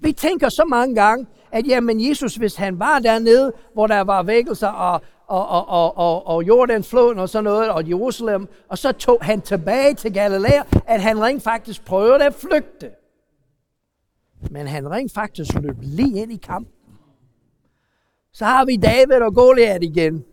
Vi 0.00 0.12
tænker 0.12 0.48
så 0.48 0.64
mange 0.64 0.94
gange, 0.94 1.26
at 1.52 1.66
jamen 1.66 2.08
Jesus, 2.08 2.34
hvis 2.34 2.56
han 2.56 2.78
var 2.78 2.98
dernede, 2.98 3.52
hvor 3.74 3.86
der 3.86 4.00
var 4.00 4.22
vækkelser 4.22 4.68
og, 4.68 5.00
og, 5.26 5.48
og, 5.48 5.68
og, 5.68 5.98
og, 5.98 6.26
og 6.26 6.46
Jordanfloden 6.46 7.18
og 7.18 7.28
sådan 7.28 7.44
noget, 7.44 7.70
og 7.70 7.88
Jerusalem, 7.88 8.48
og 8.68 8.78
så 8.78 8.92
tog 8.92 9.18
han 9.22 9.40
tilbage 9.40 9.94
til 9.94 10.12
Galilea, 10.14 10.62
at 10.86 11.02
han 11.02 11.22
rent 11.22 11.42
faktisk 11.42 11.84
prøvede 11.84 12.24
at 12.24 12.34
flygte. 12.34 12.90
Men 14.50 14.66
han 14.66 14.90
rent 14.90 15.12
faktisk 15.12 15.54
løb 15.54 15.76
lige 15.80 16.22
ind 16.22 16.32
i 16.32 16.36
kampen. 16.36 16.72
Så 18.32 18.44
har 18.44 18.64
vi 18.64 18.76
David 18.76 19.22
og 19.22 19.34
Goliat 19.34 19.82
igen. 19.82 20.24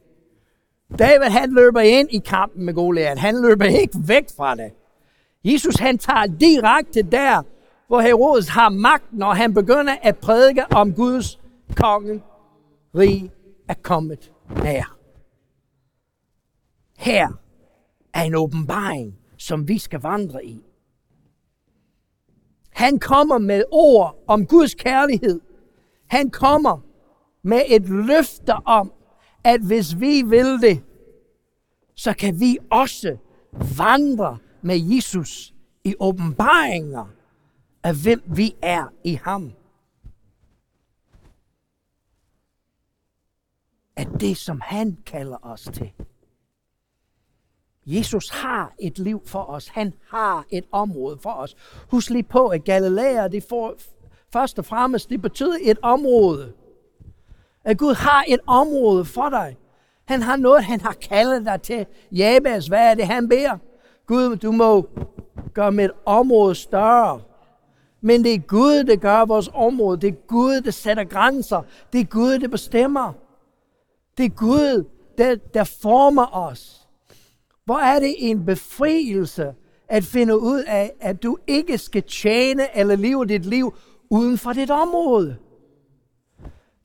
David 0.99 1.29
han 1.29 1.53
løber 1.53 1.79
ind 1.79 2.09
i 2.11 2.17
kampen 2.17 2.65
med 2.65 2.73
Goliat. 2.73 3.17
Han 3.17 3.41
løber 3.41 3.65
ikke 3.65 3.97
væk 4.07 4.25
fra 4.37 4.55
det. 4.55 4.71
Jesus 5.43 5.75
han 5.75 5.97
tager 5.97 6.25
direkte 6.39 7.01
der, 7.01 7.41
hvor 7.87 8.01
Herodes 8.01 8.49
har 8.49 8.69
magt, 8.69 9.13
når 9.13 9.33
han 9.33 9.53
begynder 9.53 9.95
at 10.01 10.17
prædike 10.17 10.65
om 10.71 10.93
Guds 10.93 11.39
kongen 11.75 12.23
rig 12.95 13.31
er 13.67 13.73
kommet 13.73 14.31
nær. 14.63 14.97
Her 16.97 17.27
er 18.13 18.21
en 18.21 18.35
åbenbaring, 18.35 19.17
som 19.37 19.67
vi 19.67 19.77
skal 19.77 19.99
vandre 19.99 20.45
i. 20.45 20.61
Han 22.73 22.99
kommer 22.99 23.37
med 23.37 23.63
ord 23.71 24.23
om 24.27 24.47
Guds 24.47 24.75
kærlighed. 24.75 25.41
Han 26.07 26.29
kommer 26.29 26.79
med 27.43 27.61
et 27.67 27.89
løfte 27.89 28.53
om, 28.53 28.93
at 29.43 29.61
hvis 29.61 29.99
vi 29.99 30.21
vil 30.21 30.61
det, 30.61 30.83
så 31.95 32.13
kan 32.13 32.39
vi 32.39 32.57
også 32.71 33.17
vandre 33.77 34.37
med 34.61 34.79
Jesus 34.79 35.53
i 35.83 35.95
åbenbaringer 35.99 37.05
af 37.83 37.95
hvem 38.03 38.23
vi 38.25 38.55
er 38.61 38.93
i 39.03 39.13
ham. 39.13 39.51
At 43.95 44.07
det, 44.19 44.37
som 44.37 44.61
han 44.61 44.97
kalder 45.05 45.37
os 45.41 45.69
til. 45.73 45.91
Jesus 47.85 48.29
har 48.29 48.73
et 48.79 48.99
liv 48.99 49.21
for 49.25 49.49
os. 49.49 49.67
Han 49.67 49.93
har 50.09 50.45
et 50.49 50.65
område 50.71 51.17
for 51.23 51.29
os. 51.29 51.55
Husk 51.91 52.09
lige 52.09 52.23
på, 52.23 52.47
at 52.47 52.63
Galilea, 52.63 53.27
det 53.27 53.43
får, 53.49 53.73
først 54.33 54.59
og 54.59 54.65
fremmest, 54.65 55.09
det 55.09 55.21
betyder 55.21 55.57
et 55.61 55.77
område. 55.81 56.53
At 57.63 57.77
Gud 57.77 57.93
har 57.93 58.23
et 58.27 58.39
område 58.47 59.05
for 59.05 59.29
dig. 59.29 59.57
Han 60.05 60.21
har 60.21 60.35
noget, 60.35 60.63
han 60.63 60.81
har 60.81 60.93
kaldet 60.93 61.45
dig 61.45 61.61
til. 61.61 61.85
Jabes, 62.11 62.67
hvad 62.67 62.91
er 62.91 62.93
det, 62.93 63.07
han 63.07 63.29
beder? 63.29 63.57
Gud, 64.07 64.35
du 64.35 64.51
må 64.51 64.89
gøre 65.53 65.71
mit 65.71 65.91
område 66.05 66.55
større. 66.55 67.21
Men 68.01 68.23
det 68.23 68.33
er 68.33 68.39
Gud, 68.39 68.83
der 68.83 68.95
gør 68.95 69.25
vores 69.25 69.49
område. 69.53 70.01
Det 70.01 70.07
er 70.07 70.27
Gud, 70.27 70.61
der 70.61 70.71
sætter 70.71 71.03
grænser. 71.03 71.61
Det 71.93 72.01
er 72.01 72.05
Gud, 72.05 72.39
der 72.39 72.47
bestemmer. 72.47 73.13
Det 74.17 74.25
er 74.25 74.29
Gud, 74.29 74.85
der, 75.17 75.35
der 75.35 75.63
former 75.63 76.35
os. 76.35 76.82
Hvor 77.65 77.77
er 77.77 77.99
det 77.99 78.15
en 78.17 78.45
befrielse, 78.45 79.53
at 79.87 80.03
finde 80.03 80.39
ud 80.39 80.63
af, 80.67 80.91
at 80.99 81.23
du 81.23 81.37
ikke 81.47 81.77
skal 81.77 82.03
tjene 82.03 82.77
eller 82.77 82.95
leve 82.95 83.25
dit 83.25 83.45
liv 83.45 83.73
uden 84.09 84.37
for 84.37 84.53
dit 84.53 84.71
område. 84.71 85.37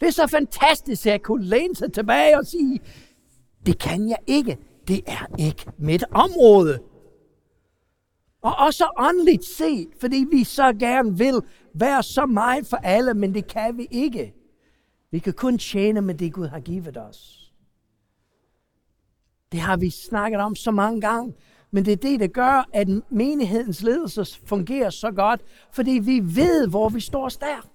Det 0.01 0.07
er 0.07 0.13
så 0.13 0.27
fantastisk, 0.27 1.07
at 1.07 1.13
jeg 1.13 1.23
kunne 1.23 1.45
læne 1.45 1.77
sig 1.77 1.93
tilbage 1.93 2.39
og 2.39 2.47
sige, 2.47 2.81
det 3.67 3.79
kan 3.79 4.09
jeg 4.09 4.19
ikke. 4.27 4.59
Det 4.89 5.01
er 5.07 5.27
ikke 5.39 5.67
mit 5.79 6.05
område. 6.11 6.79
Og 8.43 8.55
også 8.59 8.91
åndeligt 8.99 9.45
set, 9.45 9.89
fordi 10.01 10.27
vi 10.31 10.45
så 10.45 10.73
gerne 10.73 11.19
vil 11.19 11.41
være 11.75 12.03
så 12.03 12.27
meget 12.27 12.67
for 12.67 12.77
alle, 12.77 13.15
men 13.15 13.35
det 13.35 13.47
kan 13.47 13.79
vi 13.79 13.89
ikke. 13.91 14.35
Vi 15.11 15.19
kan 15.19 15.33
kun 15.33 15.59
tjene 15.59 16.01
med 16.01 16.15
det, 16.15 16.33
Gud 16.33 16.47
har 16.47 16.61
givet 16.61 16.97
os. 16.97 17.48
Det 19.53 19.61
har 19.61 19.77
vi 19.77 19.91
snakket 19.91 20.41
om 20.41 20.57
så 20.57 20.71
mange 20.71 21.01
gange, 21.01 21.35
men 21.71 21.85
det 21.85 21.93
er 21.93 21.97
det, 21.97 22.21
der 22.21 22.27
gør, 22.27 22.69
at 22.73 22.89
menighedens 23.11 23.83
ledelse 23.83 24.41
fungerer 24.47 24.91
så 24.91 25.11
godt, 25.11 25.41
fordi 25.73 25.91
vi 25.91 26.21
ved, 26.25 26.69
hvor 26.69 26.89
vi 26.89 27.01
står 27.01 27.29
stærkt. 27.29 27.69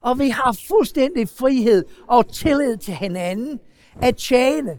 Og 0.00 0.18
vi 0.18 0.28
har 0.28 0.58
fuldstændig 0.68 1.28
frihed 1.28 1.84
og 2.06 2.32
tillid 2.32 2.76
til 2.76 2.94
hinanden 2.94 3.60
at 4.02 4.16
tjene. 4.16 4.78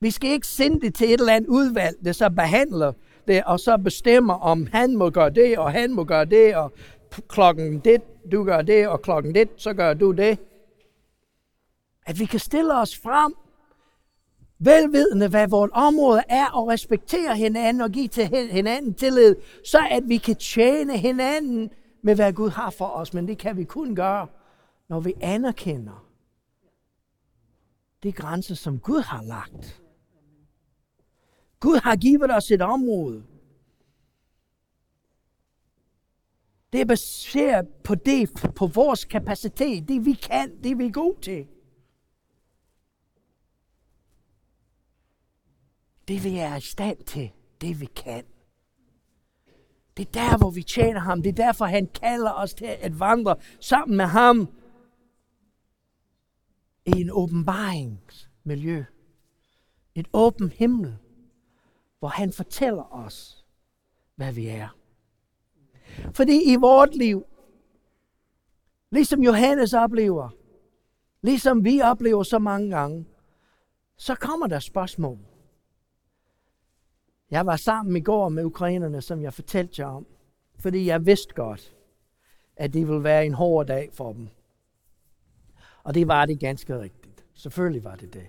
Vi 0.00 0.10
skal 0.10 0.30
ikke 0.30 0.46
sende 0.46 0.80
det 0.80 0.94
til 0.94 1.06
et 1.06 1.20
eller 1.20 1.32
andet 1.32 1.48
udvalg, 1.48 1.96
der 2.04 2.12
så 2.12 2.30
behandler 2.30 2.92
det, 3.28 3.44
og 3.44 3.60
så 3.60 3.76
bestemmer, 3.76 4.34
om 4.34 4.68
han 4.72 4.96
må 4.96 5.10
gøre 5.10 5.30
det, 5.30 5.58
og 5.58 5.72
han 5.72 5.94
må 5.94 6.04
gøre 6.04 6.24
det, 6.24 6.56
og 6.56 6.72
klokken 7.28 7.78
det, 7.78 8.02
du 8.32 8.44
gør 8.44 8.62
det, 8.62 8.88
og 8.88 9.02
klokken 9.02 9.34
det, 9.34 9.48
så 9.56 9.74
gør 9.74 9.94
du 9.94 10.12
det. 10.12 10.38
At 12.06 12.18
vi 12.18 12.24
kan 12.24 12.40
stille 12.40 12.80
os 12.80 12.98
frem, 12.98 13.34
velvidende 14.58 15.28
hvad 15.28 15.48
vores 15.48 15.70
område 15.74 16.22
er, 16.28 16.46
og 16.46 16.68
respektere 16.68 17.36
hinanden 17.36 17.80
og 17.80 17.90
give 17.90 18.08
til 18.08 18.48
hinanden 18.50 18.94
tillid, 18.94 19.36
så 19.64 19.78
at 19.90 20.02
vi 20.06 20.16
kan 20.16 20.36
tjene 20.36 20.98
hinanden 20.98 21.70
med, 22.02 22.14
hvad 22.14 22.32
Gud 22.32 22.50
har 22.50 22.70
for 22.70 22.86
os. 22.86 23.14
Men 23.14 23.28
det 23.28 23.38
kan 23.38 23.56
vi 23.56 23.64
kun 23.64 23.94
gøre, 23.94 24.26
når 24.88 25.00
vi 25.00 25.14
anerkender 25.20 26.08
de 28.02 28.12
grænser, 28.12 28.54
som 28.54 28.78
Gud 28.78 29.02
har 29.02 29.22
lagt. 29.22 29.82
Gud 31.60 31.80
har 31.82 31.96
givet 31.96 32.34
os 32.36 32.50
et 32.50 32.62
område. 32.62 33.24
Det 36.72 36.80
er 36.80 36.84
baseret 36.84 37.68
på 37.84 37.94
det, 37.94 38.30
på 38.56 38.66
vores 38.66 39.04
kapacitet, 39.04 39.88
det 39.88 40.04
vi 40.04 40.12
kan, 40.12 40.62
det 40.64 40.78
vi 40.78 40.86
er 40.86 40.92
gode 40.92 41.20
til. 41.20 41.46
Det 46.08 46.24
vi 46.24 46.38
er 46.38 46.56
i 46.56 46.60
stand 46.60 47.04
til, 47.04 47.30
det 47.60 47.80
vi 47.80 47.86
kan. 47.86 48.24
Det 49.96 50.08
er 50.08 50.12
der, 50.12 50.38
hvor 50.38 50.50
vi 50.50 50.62
tjener 50.62 51.00
ham. 51.00 51.22
Det 51.22 51.28
er 51.28 51.44
derfor, 51.46 51.64
han 51.64 51.86
kalder 51.86 52.32
os 52.32 52.54
til 52.54 52.64
at 52.64 53.00
vandre 53.00 53.36
sammen 53.60 53.96
med 53.96 54.04
ham 54.04 54.48
i 56.86 57.00
en 57.00 57.10
åbenbaringsmiljø. 57.10 58.84
Et 59.94 60.08
åben 60.12 60.48
himmel, 60.48 60.96
hvor 61.98 62.08
han 62.08 62.32
fortæller 62.32 62.94
os, 62.94 63.44
hvad 64.14 64.32
vi 64.32 64.46
er. 64.46 64.68
Fordi 66.14 66.52
i 66.52 66.56
vort 66.56 66.94
liv, 66.94 67.26
ligesom 68.90 69.22
Johannes 69.22 69.74
oplever, 69.74 70.28
ligesom 71.22 71.64
vi 71.64 71.80
oplever 71.80 72.22
så 72.22 72.38
mange 72.38 72.70
gange, 72.70 73.06
så 73.96 74.14
kommer 74.14 74.46
der 74.46 74.58
spørgsmål. 74.58 75.27
Jeg 77.30 77.46
var 77.46 77.56
sammen 77.56 77.96
i 77.96 78.00
går 78.00 78.28
med 78.28 78.44
ukrainerne, 78.44 79.02
som 79.02 79.22
jeg 79.22 79.34
fortalte 79.34 79.82
jer 79.82 79.88
om, 79.88 80.06
fordi 80.58 80.86
jeg 80.86 81.06
vidste 81.06 81.34
godt, 81.34 81.76
at 82.56 82.72
det 82.72 82.88
ville 82.88 83.04
være 83.04 83.26
en 83.26 83.34
hård 83.34 83.66
dag 83.66 83.90
for 83.92 84.12
dem. 84.12 84.28
Og 85.82 85.94
det 85.94 86.08
var 86.08 86.26
det 86.26 86.40
ganske 86.40 86.80
rigtigt. 86.80 87.24
Selvfølgelig 87.34 87.84
var 87.84 87.96
det 87.96 88.14
det. 88.14 88.26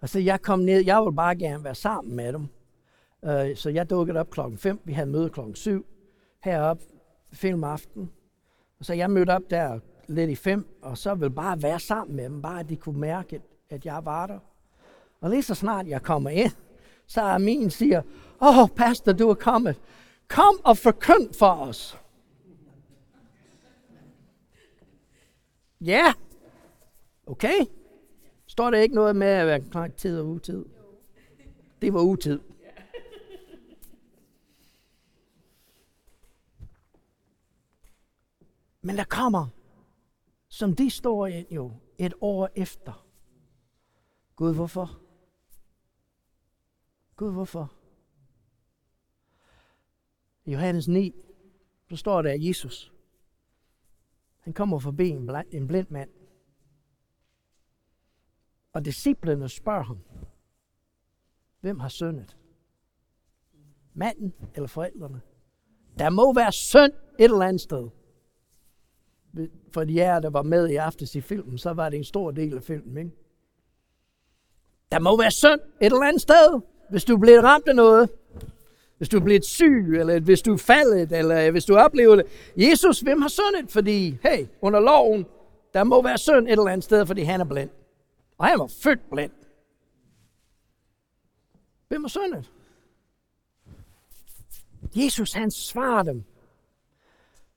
Og 0.00 0.08
så 0.08 0.18
jeg 0.18 0.42
kom 0.42 0.58
ned, 0.58 0.84
jeg 0.84 1.00
ville 1.00 1.16
bare 1.16 1.36
gerne 1.36 1.64
være 1.64 1.74
sammen 1.74 2.16
med 2.16 2.32
dem. 2.32 2.48
Øh, 3.24 3.56
så 3.56 3.70
jeg 3.70 3.90
dukkede 3.90 4.20
op 4.20 4.30
klokken 4.30 4.58
5, 4.58 4.80
vi 4.84 4.92
havde 4.92 5.10
møde 5.10 5.30
klokken 5.30 5.54
7 5.54 5.86
heroppe, 6.44 6.84
film 7.32 7.64
aften. 7.64 8.10
Og 8.78 8.84
så 8.84 8.94
jeg 8.94 9.10
mødte 9.10 9.30
op 9.30 9.42
der 9.50 9.78
lidt 10.08 10.30
i 10.30 10.34
5, 10.34 10.78
og 10.82 10.98
så 10.98 11.14
ville 11.14 11.34
bare 11.34 11.62
være 11.62 11.80
sammen 11.80 12.16
med 12.16 12.24
dem, 12.24 12.42
bare 12.42 12.60
at 12.60 12.68
de 12.68 12.76
kunne 12.76 13.00
mærke, 13.00 13.40
at 13.70 13.86
jeg 13.86 14.04
var 14.04 14.26
der. 14.26 14.38
Og 15.20 15.30
lige 15.30 15.42
så 15.42 15.54
snart 15.54 15.86
jeg 15.86 16.02
kommer 16.02 16.30
ind, 16.30 16.52
så 17.06 17.38
min 17.38 17.70
siger, 17.70 18.02
åh, 18.40 18.58
oh, 18.58 18.68
pastor, 18.68 19.12
du 19.12 19.28
er 19.28 19.34
kommet. 19.34 19.76
Kom 20.28 20.60
og 20.64 20.78
forkynd 20.78 21.34
for 21.34 21.50
os. 21.50 21.98
Ja, 25.80 26.02
yeah. 26.04 26.14
okay. 27.26 27.66
Står 28.46 28.70
der 28.70 28.78
ikke 28.78 28.94
noget 28.94 29.16
med 29.16 29.26
at 29.26 29.46
være 29.46 29.60
klar 29.60 29.88
tid 29.88 30.20
og 30.20 30.26
utid? 30.26 30.64
Det 31.82 31.94
var 31.94 32.00
utid. 32.00 32.40
Men 38.82 38.96
der 38.96 39.04
kommer, 39.04 39.46
som 40.48 40.76
de 40.76 40.90
står 40.90 41.26
ind 41.26 41.46
jo, 41.50 41.72
et 41.98 42.14
år 42.20 42.50
efter. 42.54 43.06
Gud, 44.36 44.54
hvorfor? 44.54 45.03
Gud, 47.16 47.32
hvorfor? 47.32 47.72
I 50.44 50.52
Johannes 50.52 50.88
9, 50.88 51.14
så 51.90 51.96
står 51.96 52.22
der, 52.22 52.32
at 52.32 52.44
Jesus, 52.44 52.92
han 54.38 54.52
kommer 54.52 54.78
forbi 54.78 55.08
en, 55.08 55.26
blind, 55.26 55.46
en 55.50 55.66
blind 55.66 55.86
mand. 55.90 56.10
Og 58.72 58.84
disciplene 58.84 59.48
spørger 59.48 59.82
ham, 59.82 59.98
hvem 61.60 61.80
har 61.80 61.88
syndet? 61.88 62.36
Manden 63.94 64.34
eller 64.54 64.66
forældrene? 64.66 65.20
Der 65.98 66.10
må 66.10 66.34
være 66.34 66.52
synd 66.52 66.92
et 67.18 67.24
eller 67.24 67.42
andet 67.42 67.60
sted. 67.60 67.88
For 69.72 69.84
de 69.84 69.94
jer, 69.94 70.20
der 70.20 70.30
var 70.30 70.42
med 70.42 70.68
i 70.68 70.76
aftes 70.76 71.14
i 71.14 71.20
filmen, 71.20 71.58
så 71.58 71.72
var 71.72 71.88
det 71.88 71.96
en 71.96 72.04
stor 72.04 72.30
del 72.30 72.56
af 72.56 72.62
filmen. 72.62 72.96
Ikke? 72.96 73.10
Der 74.92 74.98
må 74.98 75.16
være 75.16 75.30
synd 75.30 75.60
et 75.80 75.86
eller 75.86 76.02
andet 76.02 76.22
sted. 76.22 76.73
Hvis 76.94 77.04
du 77.04 77.16
bliver 77.16 77.42
ramt 77.42 77.68
af 77.68 77.76
noget, 77.76 78.10
hvis 78.96 79.08
du 79.08 79.16
er 79.16 79.20
blevet 79.20 79.44
syg, 79.44 79.96
eller 79.98 80.20
hvis 80.20 80.42
du 80.42 80.52
er 80.52 80.58
faldet, 80.58 81.12
eller 81.12 81.50
hvis 81.50 81.64
du 81.64 81.76
oplever 81.76 82.16
det. 82.16 82.26
Jesus, 82.56 83.00
hvem 83.00 83.22
har 83.22 83.28
syndet? 83.28 83.70
Fordi, 83.70 84.18
hey, 84.22 84.46
under 84.60 84.80
loven, 84.80 85.26
der 85.72 85.84
må 85.84 86.02
være 86.02 86.18
synd 86.18 86.46
et 86.46 86.50
eller 86.50 86.66
andet 86.66 86.84
sted, 86.84 87.06
fordi 87.06 87.22
han 87.22 87.40
er 87.40 87.44
blind. 87.44 87.70
Og 88.38 88.46
han 88.46 88.58
var 88.58 88.66
født 88.66 89.10
blind. 89.10 89.30
Hvem 91.88 92.04
har 92.04 92.08
syndet? 92.08 92.50
Jesus, 94.94 95.32
han 95.32 95.50
svarer 95.50 96.02
dem. 96.02 96.24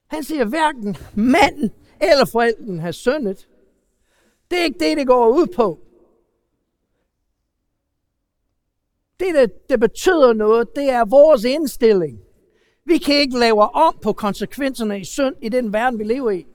Han 0.07 0.23
siger, 0.23 0.45
hverken 0.45 0.97
manden 1.15 1.71
eller 2.01 2.25
forældren 2.25 2.79
har 2.79 2.91
syndet. 2.91 3.47
Det 4.51 4.59
er 4.59 4.63
ikke 4.63 4.79
det, 4.79 4.97
det 4.97 5.07
går 5.07 5.27
ud 5.27 5.47
på. 5.47 5.86
Det, 9.19 9.35
der, 9.35 9.47
der 9.69 9.77
betyder 9.77 10.33
noget, 10.33 10.75
det 10.75 10.89
er 10.89 11.05
vores 11.05 11.43
indstilling. 11.43 12.19
Vi 12.85 12.97
kan 12.97 13.15
ikke 13.15 13.39
lave 13.39 13.75
om 13.75 13.97
på 14.01 14.13
konsekvenserne 14.13 14.99
i 14.99 15.03
synd 15.03 15.35
i 15.41 15.49
den 15.49 15.73
verden, 15.73 15.99
vi 15.99 16.03
lever 16.03 16.31
i. 16.31 16.45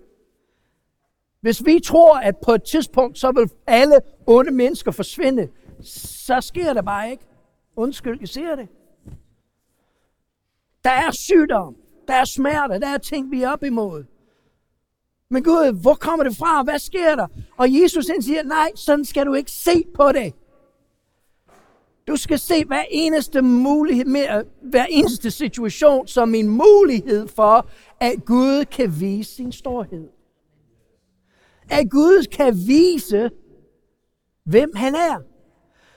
Hvis 1.41 1.65
vi 1.65 1.81
tror, 1.85 2.19
at 2.19 2.37
på 2.37 2.53
et 2.53 2.63
tidspunkt, 2.63 3.19
så 3.19 3.33
vil 3.33 3.51
alle 3.67 4.01
onde 4.27 4.51
mennesker 4.51 4.91
forsvinde, 4.91 5.49
så 5.83 6.41
sker 6.41 6.73
det 6.73 6.85
bare 6.85 7.11
ikke. 7.11 7.25
Undskyld, 7.77 8.19
jeg 8.21 8.29
siger 8.29 8.57
det. 8.57 8.69
Der 10.85 10.91
er 10.91 11.11
sygdom, 11.11 11.77
der 12.09 12.15
er 12.15 12.25
smerte, 12.25 12.81
der 12.81 12.89
er 12.89 12.99
ting, 12.99 13.31
vi 13.31 13.43
er 13.43 13.51
op 13.51 13.63
imod. 13.63 14.05
Men 15.31 15.45
Gud, 15.45 15.81
hvor 15.83 15.95
kommer 15.95 16.25
det 16.25 16.37
fra? 16.37 16.63
Hvad 16.63 16.79
sker 16.79 17.15
der? 17.17 17.27
Og 17.57 17.83
Jesus 17.83 18.09
han 18.09 18.23
siger, 18.23 18.43
nej, 18.43 18.71
sådan 18.75 19.05
skal 19.05 19.27
du 19.27 19.35
ikke 19.35 19.51
se 19.51 19.85
på 19.95 20.13
det. 20.13 20.35
Du 22.09 22.17
skal 22.17 22.39
se 22.39 22.65
hver 22.65 22.85
eneste 22.91 23.43
mulighed, 23.43 24.05
hver 24.63 24.87
eneste 24.91 25.31
situation 25.31 26.07
som 26.07 26.35
en 26.35 26.49
mulighed 26.49 27.29
for, 27.29 27.69
at 28.01 28.25
Gud 28.25 28.65
kan 28.65 29.01
vise 29.01 29.35
sin 29.35 29.53
storhed. 29.53 30.09
At 31.71 31.91
Gud 31.91 32.27
kan 32.33 32.55
vise, 32.67 33.31
hvem 34.45 34.73
han 34.75 34.95
er. 34.95 35.21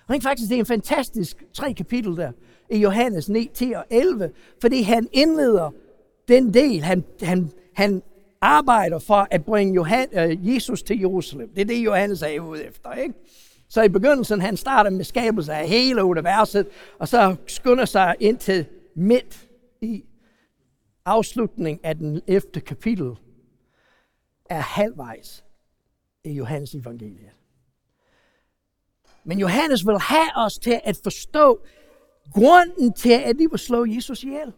Rent 0.09 0.23
faktisk, 0.23 0.49
det 0.49 0.55
er 0.55 0.59
en 0.59 0.65
fantastisk 0.65 1.43
tre 1.53 1.73
kapitel 1.73 2.17
der 2.17 2.31
i 2.69 2.77
Johannes 2.77 3.29
9, 3.29 3.49
10 3.53 3.71
og 3.71 3.85
11, 3.89 4.31
fordi 4.61 4.81
han 4.81 5.07
indleder 5.11 5.71
den 6.27 6.53
del, 6.53 6.81
han, 6.81 7.03
han, 7.21 7.51
han 7.73 8.01
arbejder 8.41 8.99
for 8.99 9.27
at 9.31 9.45
bringe 9.45 9.73
Johan, 9.73 10.07
uh, 10.11 10.53
Jesus 10.53 10.83
til 10.83 10.99
Jerusalem. 10.99 11.49
Det 11.49 11.61
er 11.61 11.65
det, 11.65 11.85
Johannes 11.85 12.21
er 12.21 12.39
ude 12.39 12.63
efter. 12.63 12.93
Ikke? 12.93 13.13
Så 13.67 13.81
i 13.81 13.89
begyndelsen, 13.89 14.41
han 14.41 14.57
starter 14.57 14.89
med 14.89 15.05
skabelse 15.05 15.53
af 15.53 15.67
hele 15.67 16.03
universet, 16.03 16.67
og 16.99 17.07
så 17.07 17.35
skynder 17.47 17.85
sig 17.85 18.15
ind 18.19 18.37
til 18.37 18.65
midt 18.95 19.47
i 19.81 20.03
afslutningen 21.05 21.79
af 21.83 21.95
den 21.97 22.21
11. 22.27 22.41
kapitel, 22.65 23.11
er 24.49 24.59
halvvejs 24.59 25.43
i 26.23 26.31
Johannes 26.31 26.75
evangeliet. 26.75 27.29
Men 29.23 29.39
Johannes 29.39 29.85
vil 29.85 29.99
have 29.99 30.29
os 30.35 30.57
til 30.57 30.81
at 30.83 30.99
forstå 31.03 31.65
grunden 32.33 32.93
til, 32.93 33.11
at 33.11 33.35
de 33.39 33.47
vil 33.49 33.59
slå 33.59 33.85
Jesus 33.85 34.23
ihjel. 34.23 34.53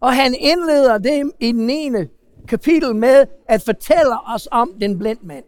Og 0.00 0.14
han 0.14 0.34
indleder 0.34 0.98
det 0.98 1.32
i 1.40 1.52
den 1.52 1.70
ene 1.70 2.08
kapitel 2.48 2.94
med 2.96 3.26
at 3.48 3.62
fortælle 3.62 4.20
os 4.26 4.48
om 4.50 4.76
den 4.80 4.98
blind 4.98 5.20
mand. 5.22 5.44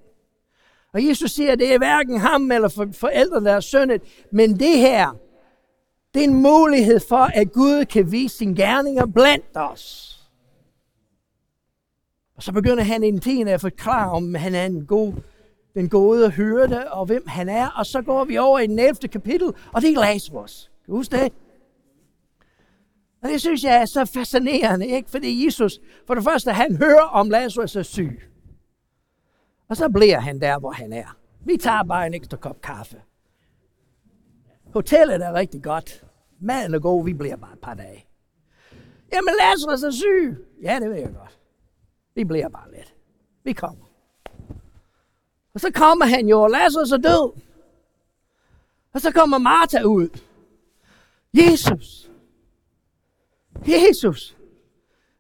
Og 0.97 1.07
Jesus 1.07 1.31
siger, 1.31 1.53
at 1.53 1.59
det 1.59 1.75
er 1.75 1.79
hverken 1.79 2.21
ham 2.21 2.53
eller 2.53 2.89
forældrene, 2.93 3.47
der 3.47 3.53
er 3.53 3.61
sønnet, 3.61 4.03
men 4.31 4.61
det 4.61 4.79
her, 4.79 5.17
det 6.15 6.21
er 6.21 6.29
en 6.29 6.43
mulighed 6.43 7.01
for, 7.09 7.31
at 7.35 7.53
Gud 7.53 7.85
kan 7.85 8.13
vise 8.13 8.37
sin 8.37 8.55
gerninger 8.55 9.07
blandt 9.07 9.57
os. 9.57 10.17
Og 12.37 12.43
så 12.43 12.53
begynder 12.53 12.83
han 12.83 13.03
i 13.03 13.11
den 13.11 13.49
at 13.49 13.61
forklare, 13.61 14.11
om 14.11 14.35
han 14.35 14.55
er 14.55 14.67
en 14.67 14.87
god, 14.87 15.13
den 15.75 15.89
gode 15.89 16.31
hyrde, 16.31 16.93
og 16.93 17.07
hvem 17.07 17.27
han 17.27 17.49
er. 17.49 17.69
Og 17.69 17.87
så 17.87 18.03
går 18.03 18.25
vi 18.25 18.39
over 18.39 18.59
i 18.59 18.67
den 18.67 18.79
11. 18.79 18.95
kapitel, 18.95 19.53
og 19.73 19.83
det 19.83 19.91
er 19.91 20.01
Lazarus. 20.01 20.71
Kan 20.85 20.93
du 20.93 20.97
huske 20.97 21.17
det? 21.17 21.33
Og 23.23 23.29
det 23.29 23.41
synes 23.41 23.65
jeg 23.65 23.77
er 23.77 23.87
så 23.87 24.05
fascinerende, 24.05 24.87
ikke? 24.87 25.11
Fordi 25.11 25.47
Jesus, 25.47 25.81
for 26.07 26.15
det 26.15 26.25
første, 26.25 26.53
han 26.53 26.77
hører 26.77 27.05
om 27.05 27.31
Lazarus 27.31 27.77
er 27.77 27.83
syg. 27.83 28.21
Og 29.69 29.77
så 29.77 29.89
bliver 29.89 30.21
han 30.21 30.41
der, 30.41 30.59
hvor 30.59 30.71
han 30.71 30.93
er. 30.93 31.17
Vi 31.41 31.57
tager 31.57 31.83
bare 31.83 32.07
en 32.07 32.15
ekstra 32.15 32.37
kop 32.37 32.61
kaffe. 32.61 33.03
Hotellet 34.73 35.27
er 35.27 35.33
rigtig 35.33 35.63
godt. 35.63 36.05
Maden 36.41 36.75
er 36.75 36.79
god, 36.79 37.05
vi 37.05 37.13
bliver 37.13 37.37
bare 37.37 37.53
et 37.53 37.61
par 37.61 37.75
dage. 37.75 38.07
Jamen, 39.13 39.35
Lazarus 39.41 39.83
er 39.83 39.91
syg. 39.91 40.47
Ja, 40.63 40.79
det 40.81 40.91
ved 40.91 40.97
jeg 40.97 41.15
godt. 41.15 41.39
Vi 42.15 42.25
bliver 42.25 42.49
bare 42.49 42.71
lidt. 42.73 42.95
Vi 43.45 43.53
kommer. 43.53 43.85
Og 45.55 45.61
så 45.61 45.71
kommer 45.75 46.05
han 46.05 46.29
jo, 46.29 46.41
og 46.41 46.51
Lazarus 46.51 46.93
er 46.93 46.97
død. 46.97 47.43
Og 48.93 49.01
så 49.01 49.13
kommer 49.13 49.39
Martha 49.39 49.83
ud. 49.83 50.09
Jesus. 51.35 52.11
Jesus. 53.67 54.37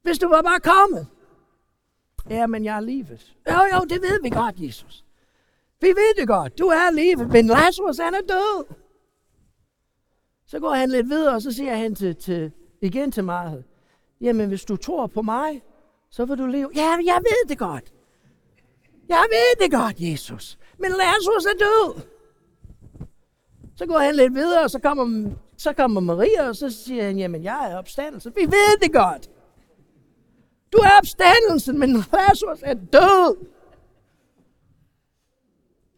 Hvis 0.03 0.19
du 0.19 0.29
var 0.29 0.43
bare 0.43 0.61
kommet. 0.61 1.07
Ja, 2.31 2.47
men 2.47 2.65
jeg 2.65 2.77
er 2.77 2.81
livet. 2.81 3.37
Jo, 3.51 3.59
jo, 3.75 3.81
det 3.81 4.03
ved 4.03 4.23
vi 4.23 4.31
godt, 4.31 4.55
Jesus. 4.59 5.05
Vi 5.81 5.87
ved 5.87 6.21
det 6.21 6.29
godt. 6.29 6.59
Du 6.59 6.67
er 6.67 6.91
livet, 6.93 7.29
men 7.29 7.47
Lazarus, 7.47 7.99
han 7.99 8.15
er 8.15 8.21
død. 8.21 8.75
Så 10.47 10.61
går 10.61 10.75
han 10.75 10.91
lidt 10.91 11.09
videre, 11.09 11.35
og 11.35 11.43
så 11.43 11.53
siger 11.53 11.77
han 11.77 11.95
til, 11.95 12.17
til, 12.17 12.53
igen 12.83 13.12
til 13.12 13.25
Martha, 13.25 13.57
jamen 14.21 14.49
hvis 14.49 14.65
du 14.65 14.77
tror 14.77 15.07
på 15.07 15.23
mig, 15.23 15.62
så 16.11 16.25
vil 16.25 16.39
du 16.39 16.47
leve. 16.47 16.71
Ja, 16.75 16.91
jeg 16.91 17.21
ved 17.21 17.49
det 17.49 17.59
godt. 17.59 17.93
Jeg 19.09 19.25
ved 19.31 19.65
det 19.65 19.73
godt, 19.73 19.97
Jesus. 19.99 20.59
Men 20.79 20.91
Lazarus 20.91 21.45
er 21.45 21.59
død. 21.59 22.03
Så 23.77 23.87
går 23.87 23.99
han 23.99 24.15
lidt 24.15 24.35
videre, 24.35 24.65
og 24.65 24.71
så 24.71 24.79
kommer, 24.79 25.31
så 25.57 25.73
kommer 25.73 26.01
Maria, 26.01 26.49
og 26.49 26.57
så 26.57 26.71
siger 26.71 27.05
han, 27.05 27.19
jamen 27.19 27.45
jeg 27.45 27.71
er 27.71 27.77
opstandelse. 27.77 28.33
Vi 28.35 28.41
ved 28.41 28.81
det 28.83 28.93
godt. 28.93 29.31
Du 30.77 30.81
er 30.81 30.99
opstandelsen, 30.99 31.79
men 31.79 31.93
Lazarus 31.93 32.62
er 32.62 32.75
død. 32.75 33.47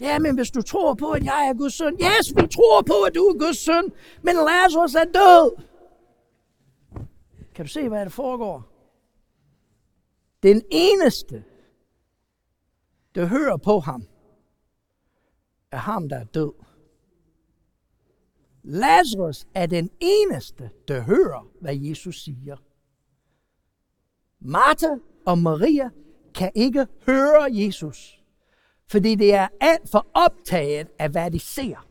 Ja, 0.00 0.18
men 0.18 0.34
hvis 0.34 0.50
du 0.50 0.62
tror 0.62 0.94
på, 0.94 1.10
at 1.10 1.24
jeg 1.24 1.48
er 1.48 1.54
Guds 1.58 1.74
søn. 1.74 1.94
Yes, 1.94 2.36
vi 2.36 2.46
tror 2.46 2.82
på, 2.82 3.02
at 3.02 3.14
du 3.14 3.20
er 3.20 3.38
Guds 3.38 3.58
søn, 3.58 3.92
men 4.22 4.34
Lazarus 4.34 4.94
er 4.94 5.04
død. 5.04 5.62
Kan 7.54 7.64
du 7.64 7.70
se, 7.70 7.88
hvad 7.88 8.00
der 8.00 8.08
foregår? 8.08 8.62
Den 10.42 10.62
eneste, 10.70 11.44
der 13.14 13.26
hører 13.26 13.56
på 13.56 13.78
ham, 13.78 14.02
er 15.70 15.76
ham, 15.76 16.08
der 16.08 16.16
er 16.16 16.24
død. 16.24 16.52
Lazarus 18.62 19.46
er 19.54 19.66
den 19.66 19.90
eneste, 20.00 20.70
der 20.88 21.00
hører, 21.00 21.50
hvad 21.60 21.76
Jesus 21.76 22.22
siger. 22.24 22.56
Martha 24.40 24.88
og 25.26 25.38
Maria 25.38 25.88
kan 26.34 26.50
ikke 26.54 26.86
høre 27.06 27.48
Jesus, 27.50 28.18
fordi 28.90 29.14
det 29.14 29.34
er 29.34 29.48
alt 29.60 29.90
for 29.90 30.06
optaget 30.14 30.86
af, 30.98 31.08
hvad 31.08 31.30
de 31.30 31.40
ser. 31.40 31.86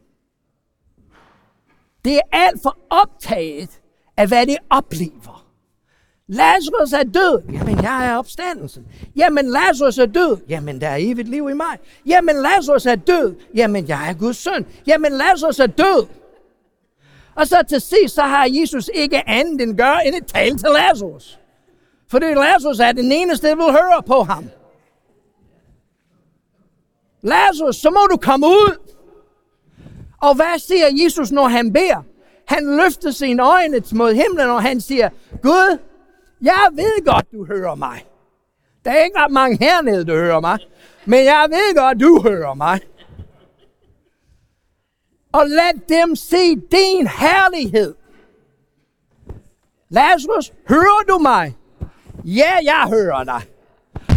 Det 2.06 2.16
er 2.16 2.22
alt 2.32 2.62
for 2.64 2.78
optaget 2.90 3.82
af, 4.18 4.28
hvad 4.28 4.48
de 4.48 4.58
oplever. 4.70 5.48
Lazarus 6.28 6.94
er 6.94 7.04
død. 7.04 7.42
Jamen, 7.54 7.84
jeg 7.84 8.08
er 8.08 8.18
opstandelsen. 8.18 8.88
Jamen, 9.16 9.46
Lazarus 9.46 9.98
er 9.98 10.06
død. 10.06 10.38
Jamen, 10.50 10.82
der 10.82 10.88
er 10.88 10.98
evigt 11.00 11.30
liv 11.30 11.50
i 11.50 11.54
mig. 11.54 11.78
Jamen, 12.06 12.36
Lazarus 12.36 12.86
er 12.86 12.96
død. 12.96 13.36
Jamen, 13.56 13.88
jeg 13.88 14.10
er 14.10 14.14
Guds 14.14 14.38
søn. 14.38 14.66
Jamen, 14.88 15.12
Lazarus 15.12 15.60
er 15.60 15.68
død. 15.68 16.08
Og 17.36 17.48
så 17.48 17.64
til 17.70 17.82
sidst, 17.82 18.16
så 18.16 18.22
har 18.22 18.48
Jesus 18.50 18.90
ikke 18.94 19.30
andet 19.30 19.62
end 19.62 19.78
gør, 19.78 19.98
end 20.06 20.16
at 20.16 20.26
tale 20.26 20.58
til 20.58 20.70
Lazarus. 20.70 21.40
Fordi 22.10 22.26
Lazarus 22.26 22.80
er 22.80 22.92
den 22.92 23.12
eneste, 23.12 23.48
der 23.48 23.56
vil 23.56 23.66
høre 23.66 24.04
på 24.08 24.24
ham. 24.24 24.50
Lazarus, 27.22 27.76
så 27.76 27.90
må 27.90 28.08
du 28.12 28.18
komme 28.18 28.48
ud. 28.48 28.78
Og 30.22 30.36
hvad 30.36 30.60
siger 30.60 30.88
Jesus, 31.04 31.32
når 31.32 31.48
han 31.48 31.74
beder? 31.74 32.04
Han 32.48 32.78
løfter 32.78 33.12
sine 33.12 33.44
øjne 33.44 33.84
mod 33.94 34.14
himlen, 34.14 34.50
og 34.50 34.62
han 34.62 34.82
siger, 34.82 35.10
Gud, 35.42 35.78
jeg 36.42 36.68
ved 36.72 37.06
godt, 37.06 37.32
du 37.32 37.46
hører 37.46 37.76
mig. 37.76 38.06
Der 38.86 38.92
er 38.92 39.04
ikke 39.04 39.20
ret 39.20 39.32
mange 39.32 39.58
hernede, 39.58 40.06
der 40.06 40.16
hører 40.16 40.40
mig. 40.40 40.60
Men 41.06 41.26
jeg 41.26 41.48
ved 41.50 41.76
godt, 41.76 42.00
du 42.00 42.22
hører 42.22 42.54
mig. 42.54 42.80
Og 45.32 45.48
lad 45.48 46.00
dem 46.00 46.16
se 46.16 46.56
din 46.56 47.08
herlighed. 47.08 47.96
Lazarus, 49.90 50.54
hører 50.70 51.04
du 51.10 51.18
mig? 51.18 51.58
Ja, 52.28 52.52
jeg 52.64 52.88
hører 52.90 53.24
dig. 53.24 53.42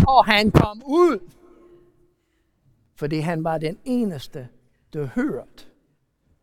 Og 0.09 0.25
han 0.25 0.51
kom 0.51 0.83
ud. 0.87 1.31
Fordi 2.94 3.18
han 3.18 3.44
var 3.44 3.59
den 3.59 3.79
eneste, 3.85 4.49
der 4.92 5.07
hørte, 5.07 5.64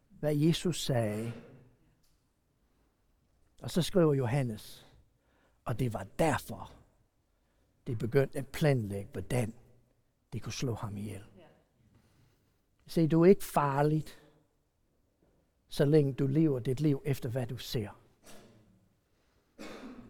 hvad 0.10 0.36
Jesus 0.36 0.86
sagde. 0.86 1.34
Og 3.62 3.72
så 3.72 3.82
skriver 3.82 4.14
Johannes, 4.14 4.88
og 5.66 5.80
det 5.80 5.94
var 5.94 6.06
derfor, 6.20 6.72
det 7.88 7.98
begyndte 7.98 8.40
at 8.40 8.48
planlægge, 8.48 9.10
hvordan 9.12 9.54
det 10.34 10.44
kunne 10.44 10.54
slå 10.54 10.74
ham 10.74 10.98
ihjel. 10.98 11.24
Se, 12.88 13.08
du 13.08 13.22
er 13.22 13.30
ikke 13.30 13.44
farligt, 13.44 14.20
så 15.68 15.86
længe 15.86 16.14
du 16.14 16.28
lever 16.28 16.60
dit 16.60 16.80
liv 16.80 17.02
efter, 17.06 17.30
hvad 17.30 17.48
du 17.48 17.58
ser. 17.58 17.90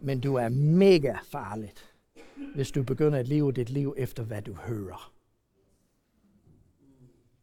Men 0.01 0.19
du 0.19 0.36
er 0.36 0.49
mega 0.49 1.17
farligt, 1.23 1.95
hvis 2.55 2.71
du 2.71 2.83
begynder 2.83 3.19
at 3.19 3.27
leve 3.27 3.51
dit 3.51 3.69
liv 3.69 3.95
efter, 3.97 4.23
hvad 4.23 4.41
du 4.41 4.53
hører. 4.53 5.13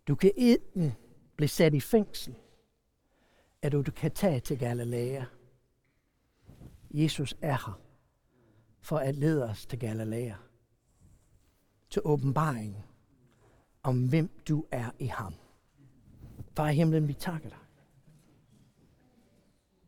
Du 0.09 0.15
kan 0.15 0.33
enten 0.37 0.93
blive 1.37 1.49
sat 1.49 1.75
i 1.75 1.81
fængsel, 1.81 2.35
eller 3.63 3.83
du 3.83 3.93
kan 3.93 4.11
tage 4.11 4.41
til 4.41 4.59
Galilea. 4.59 5.25
Jesus 6.91 7.37
er 7.41 7.67
her 7.67 7.81
for 8.81 8.99
at 8.99 9.15
lede 9.15 9.45
os 9.45 9.67
til 9.67 9.79
Galilea. 9.79 10.35
Til 11.91 12.03
åbenbaringen 12.05 12.85
om 13.83 14.09
hvem 14.09 14.31
du 14.49 14.65
er 14.71 14.91
i 14.99 15.07
ham. 15.07 15.35
Far 16.57 16.69
i 16.69 16.75
himlen, 16.75 17.09
vi 17.09 17.15
takker 17.15 17.49
dig. 17.49 17.59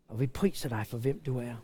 Og 0.09 0.21
vi 0.21 0.27
priser 0.27 0.69
dig 0.69 0.87
for 0.87 0.99
hvem 0.99 1.21
du 1.21 1.39
er. 1.39 1.57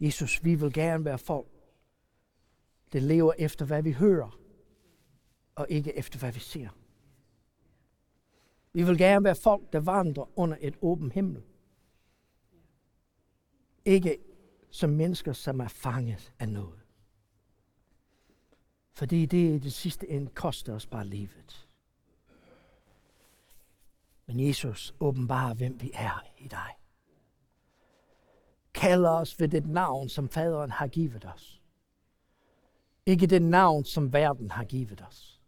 Jesus, 0.00 0.44
vi 0.44 0.54
vil 0.54 0.72
gerne 0.72 1.04
være 1.04 1.18
folk, 1.18 1.46
der 2.92 3.00
lever 3.00 3.32
efter, 3.38 3.64
hvad 3.64 3.82
vi 3.82 3.92
hører, 3.92 4.38
og 5.54 5.66
ikke 5.70 5.96
efter, 5.96 6.18
hvad 6.18 6.32
vi 6.32 6.40
ser. 6.40 6.68
Vi 8.72 8.82
vil 8.82 8.98
gerne 8.98 9.24
være 9.24 9.34
folk, 9.34 9.72
der 9.72 9.80
vandrer 9.80 10.38
under 10.38 10.56
et 10.60 10.76
åbent 10.82 11.12
himmel. 11.12 11.42
Ikke 13.84 14.18
som 14.70 14.90
mennesker, 14.90 15.32
som 15.32 15.60
er 15.60 15.68
fanget 15.68 16.34
af 16.38 16.48
noget. 16.48 16.80
Fordi 18.92 19.26
det 19.26 19.54
i 19.54 19.58
det 19.58 19.72
sidste 19.72 20.08
ende 20.08 20.30
koster 20.30 20.74
os 20.74 20.86
bare 20.86 21.06
livet. 21.06 21.68
Men 24.26 24.40
Jesus 24.40 24.94
åbenbarer, 25.00 25.54
hvem 25.54 25.80
vi 25.80 25.90
er 25.94 26.24
i 26.38 26.48
dig. 26.48 26.79
Kalder 28.74 29.10
os 29.10 29.40
ved 29.40 29.48
det 29.48 29.66
navn, 29.66 30.08
som 30.08 30.28
faderen 30.28 30.70
har 30.70 30.86
givet 30.86 31.24
os. 31.34 31.62
Ikke 33.06 33.26
det 33.26 33.42
navn, 33.42 33.84
som 33.84 34.12
verden 34.12 34.50
har 34.50 34.64
givet 34.64 35.04
os. 35.08 35.40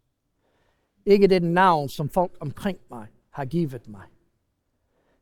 Ikke 1.05 1.27
det 1.27 1.43
navn, 1.43 1.89
som 1.89 2.09
folk 2.09 2.37
omkring 2.39 2.79
mig 2.89 3.07
har 3.29 3.45
givet 3.45 3.87
mig. 3.87 4.07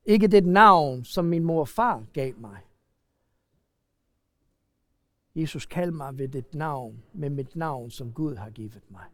Ikke 0.06 0.28
det 0.28 0.46
navn, 0.46 1.04
som 1.04 1.26
min 1.26 1.44
mor 1.44 1.60
og 1.60 1.68
far 1.68 2.06
gav 2.14 2.34
mig. 2.38 2.62
Jesus, 5.36 5.66
kald 5.66 5.92
mig 5.92 6.18
ved 6.18 6.28
det 6.28 6.54
navn, 6.54 7.04
med 7.14 7.30
mit 7.30 7.56
navn, 7.56 7.92
som 7.92 8.14
Gud 8.14 8.36
har 8.36 8.50
givet 8.50 8.92
mig. 8.92 9.06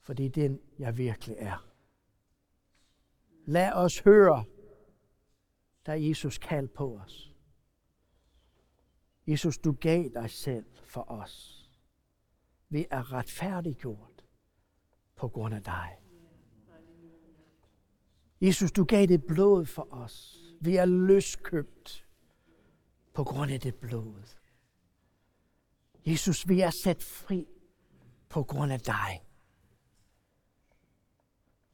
Fordi 0.00 0.28
den, 0.28 0.60
jeg 0.78 0.98
virkelig 0.98 1.36
er. 1.38 1.66
Lad 3.46 3.72
os 3.72 3.98
høre, 3.98 4.44
da 5.86 6.08
Jesus 6.08 6.38
kalder 6.38 6.68
på 6.74 6.96
os. 6.96 7.35
Jesus, 9.26 9.58
du 9.58 9.72
gav 9.72 10.04
dig 10.14 10.30
selv 10.30 10.64
for 10.84 11.10
os. 11.10 11.62
Vi 12.68 12.86
er 12.90 13.12
retfærdiggjort 13.12 14.24
på 15.16 15.28
grund 15.28 15.54
af 15.54 15.62
dig. 15.62 15.98
Jesus, 18.40 18.72
du 18.72 18.84
gav 18.84 19.06
det 19.06 19.24
blod 19.24 19.64
for 19.64 19.88
os. 19.90 20.38
Vi 20.60 20.76
er 20.76 20.84
løskøbt 20.84 22.08
på 23.14 23.24
grund 23.24 23.50
af 23.50 23.60
det 23.60 23.74
blod. 23.74 24.36
Jesus, 26.06 26.48
vi 26.48 26.60
er 26.60 26.70
sat 26.70 27.02
fri 27.02 27.46
på 28.28 28.42
grund 28.42 28.72
af 28.72 28.80
dig. 28.80 29.24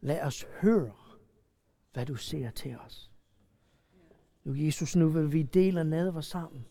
Lad 0.00 0.22
os 0.22 0.46
høre, 0.60 0.96
hvad 1.92 2.06
du 2.06 2.16
siger 2.16 2.50
til 2.50 2.78
os. 2.78 3.12
Nu, 4.44 4.54
Jesus, 4.54 4.96
nu 4.96 5.08
vil 5.08 5.32
vi 5.32 5.42
dele 5.42 5.84
nadver 5.84 6.20
sammen. 6.20 6.66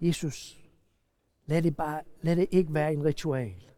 Jesus, 0.00 0.60
lad 1.46 1.62
det, 1.62 1.76
bare, 1.76 2.02
lad 2.22 2.36
det 2.36 2.48
ikke 2.50 2.74
være 2.74 2.92
en 2.92 3.04
ritual. 3.04 3.70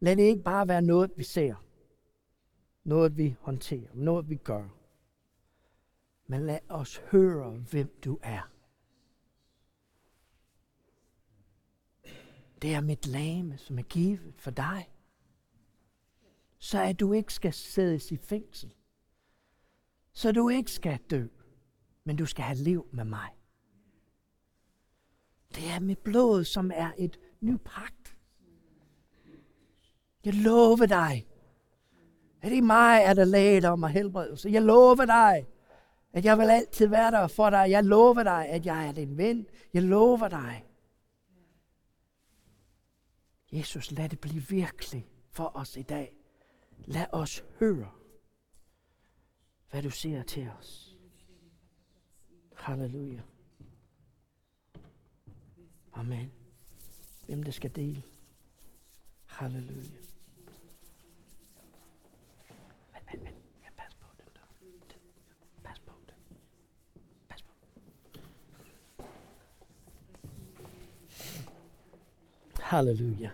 Lad 0.00 0.16
det 0.16 0.22
ikke 0.22 0.42
bare 0.42 0.68
være 0.68 0.82
noget, 0.82 1.12
vi 1.16 1.24
ser. 1.24 1.54
Noget, 2.84 3.16
vi 3.16 3.36
håndterer. 3.40 3.94
Noget, 3.94 4.28
vi 4.30 4.36
gør. 4.36 4.68
Men 6.26 6.46
lad 6.46 6.58
os 6.68 6.96
høre, 6.96 7.50
hvem 7.50 7.98
du 8.04 8.18
er. 8.22 8.50
Det 12.62 12.74
er 12.74 12.80
mit 12.80 13.06
lame, 13.06 13.58
som 13.58 13.78
er 13.78 13.82
givet 13.82 14.34
for 14.36 14.50
dig. 14.50 14.90
Så 16.58 16.82
at 16.82 17.00
du 17.00 17.12
ikke 17.12 17.34
skal 17.34 17.52
sættes 17.52 18.12
i 18.12 18.16
fængsel. 18.16 18.74
Så 20.12 20.32
du 20.32 20.48
ikke 20.48 20.70
skal 20.70 20.98
dø, 21.10 21.26
men 22.04 22.16
du 22.16 22.26
skal 22.26 22.44
have 22.44 22.58
liv 22.58 22.86
med 22.92 23.04
mig. 23.04 23.30
Det 25.54 25.70
er 25.70 25.80
mit 25.80 25.98
blod, 25.98 26.44
som 26.44 26.70
er 26.74 26.90
et 26.98 27.18
ny 27.40 27.56
pagt. 27.64 28.16
Jeg 30.24 30.34
lover 30.34 30.86
dig, 30.86 31.26
at 32.42 32.52
i 32.52 32.60
mig 32.60 33.02
er 33.02 33.14
der 33.14 33.24
læge 33.24 33.68
om 33.68 33.82
og 33.82 33.88
helbredelse. 33.88 34.48
Jeg 34.48 34.62
lover 34.62 35.04
dig, 35.04 35.46
at 36.12 36.24
jeg 36.24 36.38
vil 36.38 36.50
altid 36.50 36.86
være 36.86 37.10
der 37.10 37.26
for 37.26 37.50
dig. 37.50 37.70
Jeg 37.70 37.84
lover 37.84 38.22
dig, 38.22 38.48
at 38.48 38.66
jeg 38.66 38.88
er 38.88 38.92
din 38.92 39.16
ven. 39.16 39.46
Jeg 39.74 39.82
lover 39.82 40.28
dig. 40.28 40.64
Jesus, 43.52 43.90
lad 43.90 44.08
det 44.08 44.20
blive 44.20 44.42
virkelig 44.48 45.08
for 45.30 45.56
os 45.56 45.76
i 45.76 45.82
dag. 45.82 46.16
Lad 46.84 47.06
os 47.12 47.44
høre, 47.58 47.90
hvad 49.70 49.82
du 49.82 49.90
siger 49.90 50.22
til 50.22 50.50
os. 50.58 50.96
Halleluja. 52.56 53.20
Amen. 55.92 56.32
Hvem 57.26 57.42
det 57.42 57.54
skal 57.54 57.76
dele. 57.76 58.02
Halleluja. 59.26 59.72
Vent, 62.92 63.12
vent, 63.12 63.24
vent. 63.24 63.36
Ja, 63.62 63.68
pas 63.76 63.94
på 63.94 64.06
den 64.18 64.28
der. 64.34 64.40
Pas 65.62 65.78
på 65.78 65.92
den. 66.06 66.14
Pas 67.28 67.42
på. 67.42 67.52
Halleluja. 72.62 73.30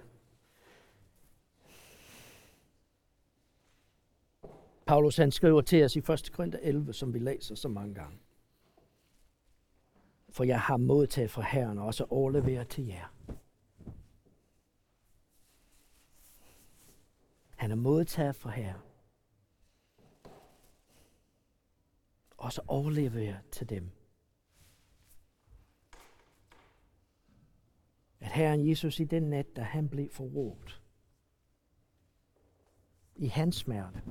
Paulus 4.86 5.16
han 5.16 5.32
skriver 5.32 5.60
til 5.60 5.84
os 5.84 5.96
i 5.96 5.98
1. 5.98 6.30
Korinther 6.32 6.58
11, 6.62 6.92
som 6.92 7.14
vi 7.14 7.18
læser 7.18 7.54
så 7.54 7.68
mange 7.68 7.94
gange. 7.94 8.18
For 10.38 10.44
jeg 10.44 10.60
har 10.60 10.76
modtaget 10.76 11.30
fra 11.30 11.42
Herren 11.42 11.78
og 11.78 11.86
også 11.86 12.04
overleveret 12.10 12.68
til 12.68 12.86
jer. 12.86 13.14
Han 17.56 17.70
er 17.70 17.74
modtaget 17.74 18.36
fra 18.36 18.50
Herren. 18.50 18.80
Og 22.36 22.52
så 22.52 22.62
overleveret 22.66 23.40
til 23.50 23.68
dem. 23.68 23.90
At 28.20 28.32
Herren 28.32 28.68
Jesus 28.68 29.00
i 29.00 29.04
den 29.04 29.22
nat, 29.22 29.56
da 29.56 29.62
han 29.62 29.88
blev 29.88 30.10
forrådt, 30.10 30.82
i 33.16 33.26
hans 33.26 33.56
smerte, 33.56 34.02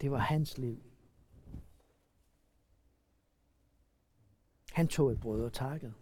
Det 0.00 0.10
var 0.10 0.18
hans 0.18 0.58
liv. 0.58 0.82
Han 4.72 4.88
tog 4.88 5.12
et 5.12 5.20
brød 5.20 5.44
og 5.44 5.52
takkede. 5.52 5.94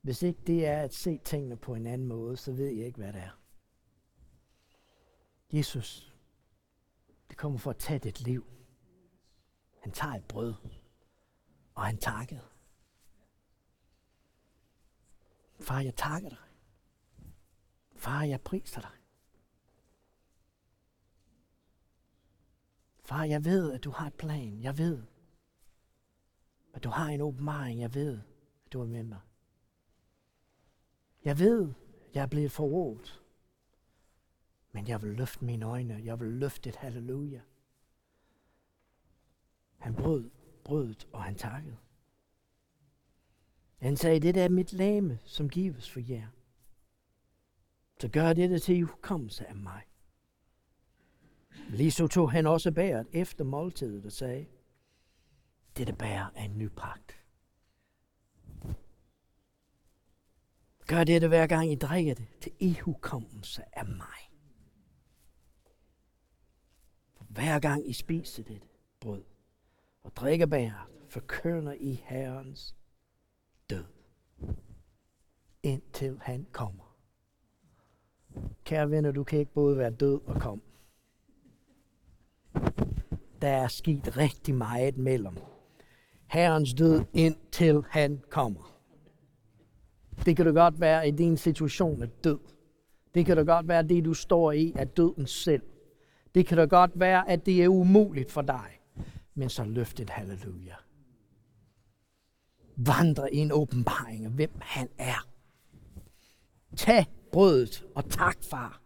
Hvis 0.00 0.22
ikke 0.22 0.40
det 0.46 0.66
er 0.66 0.82
at 0.82 0.94
se 0.94 1.18
tingene 1.18 1.56
på 1.56 1.74
en 1.74 1.86
anden 1.86 2.08
måde, 2.08 2.36
så 2.36 2.52
ved 2.52 2.68
jeg 2.68 2.86
ikke, 2.86 2.98
hvad 2.98 3.12
det 3.12 3.22
er. 3.22 3.40
Jesus, 5.52 6.16
det 7.28 7.36
kommer 7.36 7.58
for 7.58 7.70
at 7.70 7.76
tage 7.76 7.98
dit 7.98 8.20
liv. 8.20 8.46
Han 9.80 9.92
tager 9.92 10.14
et 10.14 10.24
brød, 10.24 10.54
og 11.74 11.86
han 11.86 11.98
takkede. 11.98 12.44
Far, 15.60 15.80
jeg 15.80 15.96
takker 15.96 16.28
dig. 16.28 16.38
Far, 17.96 18.22
jeg 18.22 18.40
priser 18.40 18.80
dig. 18.80 18.97
Far, 23.08 23.24
jeg 23.24 23.44
ved, 23.44 23.72
at 23.72 23.84
du 23.84 23.90
har 23.90 24.06
et 24.06 24.14
plan. 24.14 24.62
Jeg 24.62 24.78
ved, 24.78 25.02
at 26.74 26.84
du 26.84 26.88
har 26.88 27.08
en 27.08 27.20
åbenbaring. 27.20 27.80
Jeg 27.80 27.94
ved, 27.94 28.20
at 28.66 28.72
du 28.72 28.80
er 28.80 28.86
med 28.86 29.02
mig. 29.02 29.20
Jeg 31.24 31.38
ved, 31.38 31.72
at 32.08 32.14
jeg 32.14 32.22
er 32.22 32.26
blevet 32.26 32.52
forrådt. 32.52 33.22
Men 34.72 34.88
jeg 34.88 35.02
vil 35.02 35.10
løfte 35.10 35.44
mine 35.44 35.66
øjne. 35.66 36.00
Jeg 36.04 36.20
vil 36.20 36.28
løfte 36.28 36.68
et 36.68 36.76
halleluja. 36.76 37.40
Han 39.78 39.94
brød 39.94 40.30
brødet, 40.64 41.08
og 41.12 41.22
han 41.22 41.34
takkede. 41.34 41.76
Han 43.78 43.96
sagde, 43.96 44.20
det 44.20 44.36
er 44.36 44.48
mit 44.48 44.72
lame, 44.72 45.18
som 45.24 45.48
gives 45.48 45.90
for 45.90 46.00
jer. 46.00 46.28
Så 48.00 48.08
gør 48.08 48.32
det 48.32 48.62
til 48.62 48.82
hukommelse 48.82 49.46
af 49.46 49.54
mig. 49.54 49.87
Lige 51.68 51.90
så 51.90 52.06
tog 52.06 52.32
han 52.32 52.46
også 52.46 52.72
bæret 52.72 53.06
efter 53.12 53.44
måltidet 53.44 54.06
og 54.06 54.12
sagde, 54.12 54.46
dette 55.76 55.92
bær 55.92 56.32
er 56.34 56.44
en 56.44 56.58
ny 56.58 56.68
pagt. 56.68 57.24
Gør 60.86 61.04
dette 61.04 61.28
hver 61.28 61.46
gang 61.46 61.72
I 61.72 61.74
drikker 61.74 62.14
det 62.14 62.26
til 62.40 62.52
ihukommelse 62.58 63.62
af 63.72 63.86
mig. 63.86 64.32
For 67.16 67.24
hver 67.24 67.58
gang 67.58 67.88
I 67.88 67.92
spiser 67.92 68.42
det 68.42 68.62
brød 69.00 69.24
og 70.02 70.16
drikker 70.16 70.46
bæret, 70.46 70.90
forkønner 71.08 71.72
I 71.72 71.94
Herrens 72.04 72.76
død, 73.70 73.84
indtil 75.62 76.18
han 76.22 76.46
kommer. 76.52 76.96
Kære 78.64 78.90
venner, 78.90 79.12
du 79.12 79.24
kan 79.24 79.38
ikke 79.38 79.52
både 79.52 79.76
være 79.76 79.90
død 79.90 80.20
og 80.26 80.40
komme 80.40 80.62
der 83.42 83.48
er 83.48 83.68
sket 83.68 84.16
rigtig 84.16 84.54
meget 84.54 84.98
mellem 84.98 85.36
Herrens 86.26 86.74
død, 86.74 87.04
indtil 87.12 87.82
han 87.90 88.22
kommer. 88.30 88.78
Det 90.26 90.36
kan 90.36 90.46
da 90.46 90.52
godt 90.52 90.80
være, 90.80 91.04
at 91.04 91.18
din 91.18 91.36
situation 91.36 92.02
er 92.02 92.06
død. 92.06 92.38
Det 93.14 93.26
kan 93.26 93.36
da 93.36 93.42
godt 93.42 93.68
være, 93.68 93.78
at 93.78 93.88
det, 93.88 94.04
du 94.04 94.14
står 94.14 94.52
i, 94.52 94.72
er 94.76 94.84
døden 94.84 95.26
selv. 95.26 95.62
Det 96.34 96.46
kan 96.46 96.58
da 96.58 96.64
godt 96.64 96.90
være, 96.94 97.28
at 97.28 97.46
det 97.46 97.64
er 97.64 97.68
umuligt 97.68 98.32
for 98.32 98.42
dig. 98.42 98.80
Men 99.34 99.48
så 99.48 99.64
løft 99.64 100.00
et 100.00 100.10
halleluja. 100.10 100.74
Vandre 102.76 103.34
i 103.34 103.36
en 103.36 103.52
åbenbaring 103.52 104.24
af, 104.24 104.30
hvem 104.30 104.52
han 104.60 104.88
er. 104.98 105.28
Tag 106.76 107.06
brødet 107.32 107.84
og 107.94 108.10
tak, 108.10 108.36
far. 108.42 108.80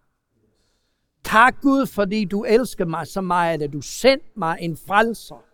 Tak 1.33 1.61
Gud, 1.61 1.87
fordi 1.87 2.25
du 2.25 2.45
elsker 2.45 2.85
mig 2.85 3.07
så 3.07 3.21
meget, 3.21 3.63
at 3.63 3.73
du 3.73 3.81
sendte 3.81 4.27
mig 4.35 4.59
en 4.61 4.77
frelser. 4.87 5.45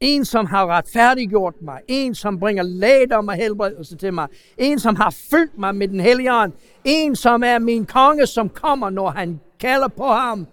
En, 0.00 0.24
som 0.24 0.46
har 0.46 0.66
retfærdiggjort 0.66 1.62
mig. 1.62 1.80
En, 1.88 2.14
som 2.14 2.40
bringer 2.40 2.62
lægdom 2.62 3.28
og 3.28 3.34
helbredelse 3.34 3.96
til 3.96 4.14
mig. 4.14 4.28
En, 4.58 4.78
som 4.78 4.96
har 4.96 5.10
fyldt 5.10 5.58
mig 5.58 5.74
med 5.74 5.88
den 5.88 6.00
hellige 6.00 6.34
ånd. 6.34 6.52
En, 6.84 7.16
som 7.16 7.42
er 7.42 7.58
min 7.58 7.86
konge, 7.86 8.26
som 8.26 8.48
kommer, 8.48 8.90
når 8.90 9.10
han 9.10 9.40
kalder 9.58 9.88
på 9.88 10.06
ham. 10.06 10.46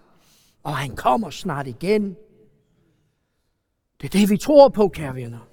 Og 0.63 0.77
han 0.77 0.95
kommer 0.95 1.29
snart 1.29 1.67
igen. 1.67 2.15
Det 4.01 4.15
er 4.15 4.19
det, 4.19 4.29
vi 4.29 4.37
tror 4.37 4.69
på, 4.69 4.87
kære 4.87 5.15
venner. 5.15 5.47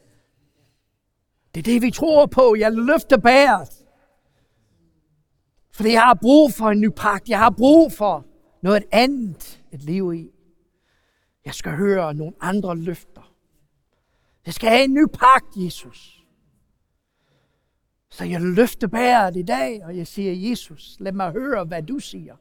Det 1.55 1.61
er 1.61 1.73
det, 1.73 1.83
vi 1.83 1.91
tror 1.91 2.27
på. 2.27 2.55
Jeg 2.59 2.73
løfter 2.73 3.17
bæret. 3.17 3.84
Fordi 5.75 5.93
jeg 5.93 6.03
har 6.03 6.19
brug 6.23 6.53
for 6.53 6.71
en 6.71 6.81
ny 6.81 6.89
pagt. 6.97 7.29
Jeg 7.29 7.39
har 7.39 7.51
brug 7.51 7.93
for 7.93 8.27
noget 8.63 8.85
andet 8.93 9.65
at 9.73 9.83
leve 9.83 10.19
i. 10.19 10.31
Jeg 11.45 11.55
skal 11.55 11.77
høre 11.77 12.15
nogle 12.15 12.35
andre 12.41 12.77
løfter. 12.77 13.35
Jeg 14.47 14.55
skal 14.55 14.69
have 14.69 14.85
en 14.85 14.95
ny 14.95 15.07
pagt, 15.13 15.57
Jesus. 15.57 16.25
Så 18.11 18.25
jeg 18.25 18.41
løfter 18.41 18.87
bæret 18.87 19.37
i 19.37 19.43
dag, 19.43 19.85
og 19.85 19.97
jeg 19.97 20.07
siger, 20.07 20.51
Jesus, 20.51 20.97
lad 21.01 21.13
mig 21.13 21.33
høre, 21.33 21.65
hvad 21.65 21.83
du 21.83 21.99
siger. 21.99 22.37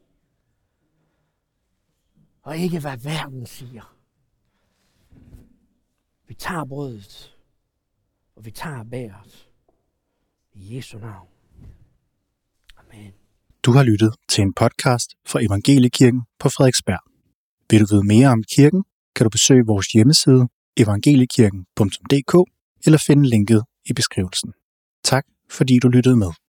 Og 2.42 2.58
ikke, 2.58 2.80
hvad 2.80 2.98
verden 2.98 3.46
siger. 3.46 3.98
Vi 6.28 6.34
tager 6.34 6.66
brødet, 6.66 7.38
og 8.36 8.46
vi 8.46 8.52
tager 8.52 8.84
bæret. 8.84 9.50
I 10.54 10.76
Jesu 10.76 10.98
navn. 10.98 11.33
Du 13.66 13.72
har 13.72 13.84
lyttet 13.84 14.16
til 14.30 14.42
en 14.42 14.54
podcast 14.54 15.10
fra 15.28 15.40
Evangeliekirken 15.44 16.22
på 16.40 16.50
Frederiksberg. 16.50 17.00
Vil 17.70 17.82
du 17.82 17.86
vide 17.92 18.04
mere 18.04 18.28
om 18.28 18.44
kirken, 18.56 18.84
kan 19.16 19.24
du 19.24 19.30
besøge 19.30 19.66
vores 19.66 19.88
hjemmeside 19.88 20.48
evangeliekirken.dk 20.78 22.34
eller 22.86 23.04
finde 23.08 23.30
linket 23.30 23.64
i 23.86 23.94
beskrivelsen. 23.94 24.54
Tak 25.04 25.26
fordi 25.52 25.80
du 25.80 25.88
lyttede 25.88 26.16
med. 26.16 26.32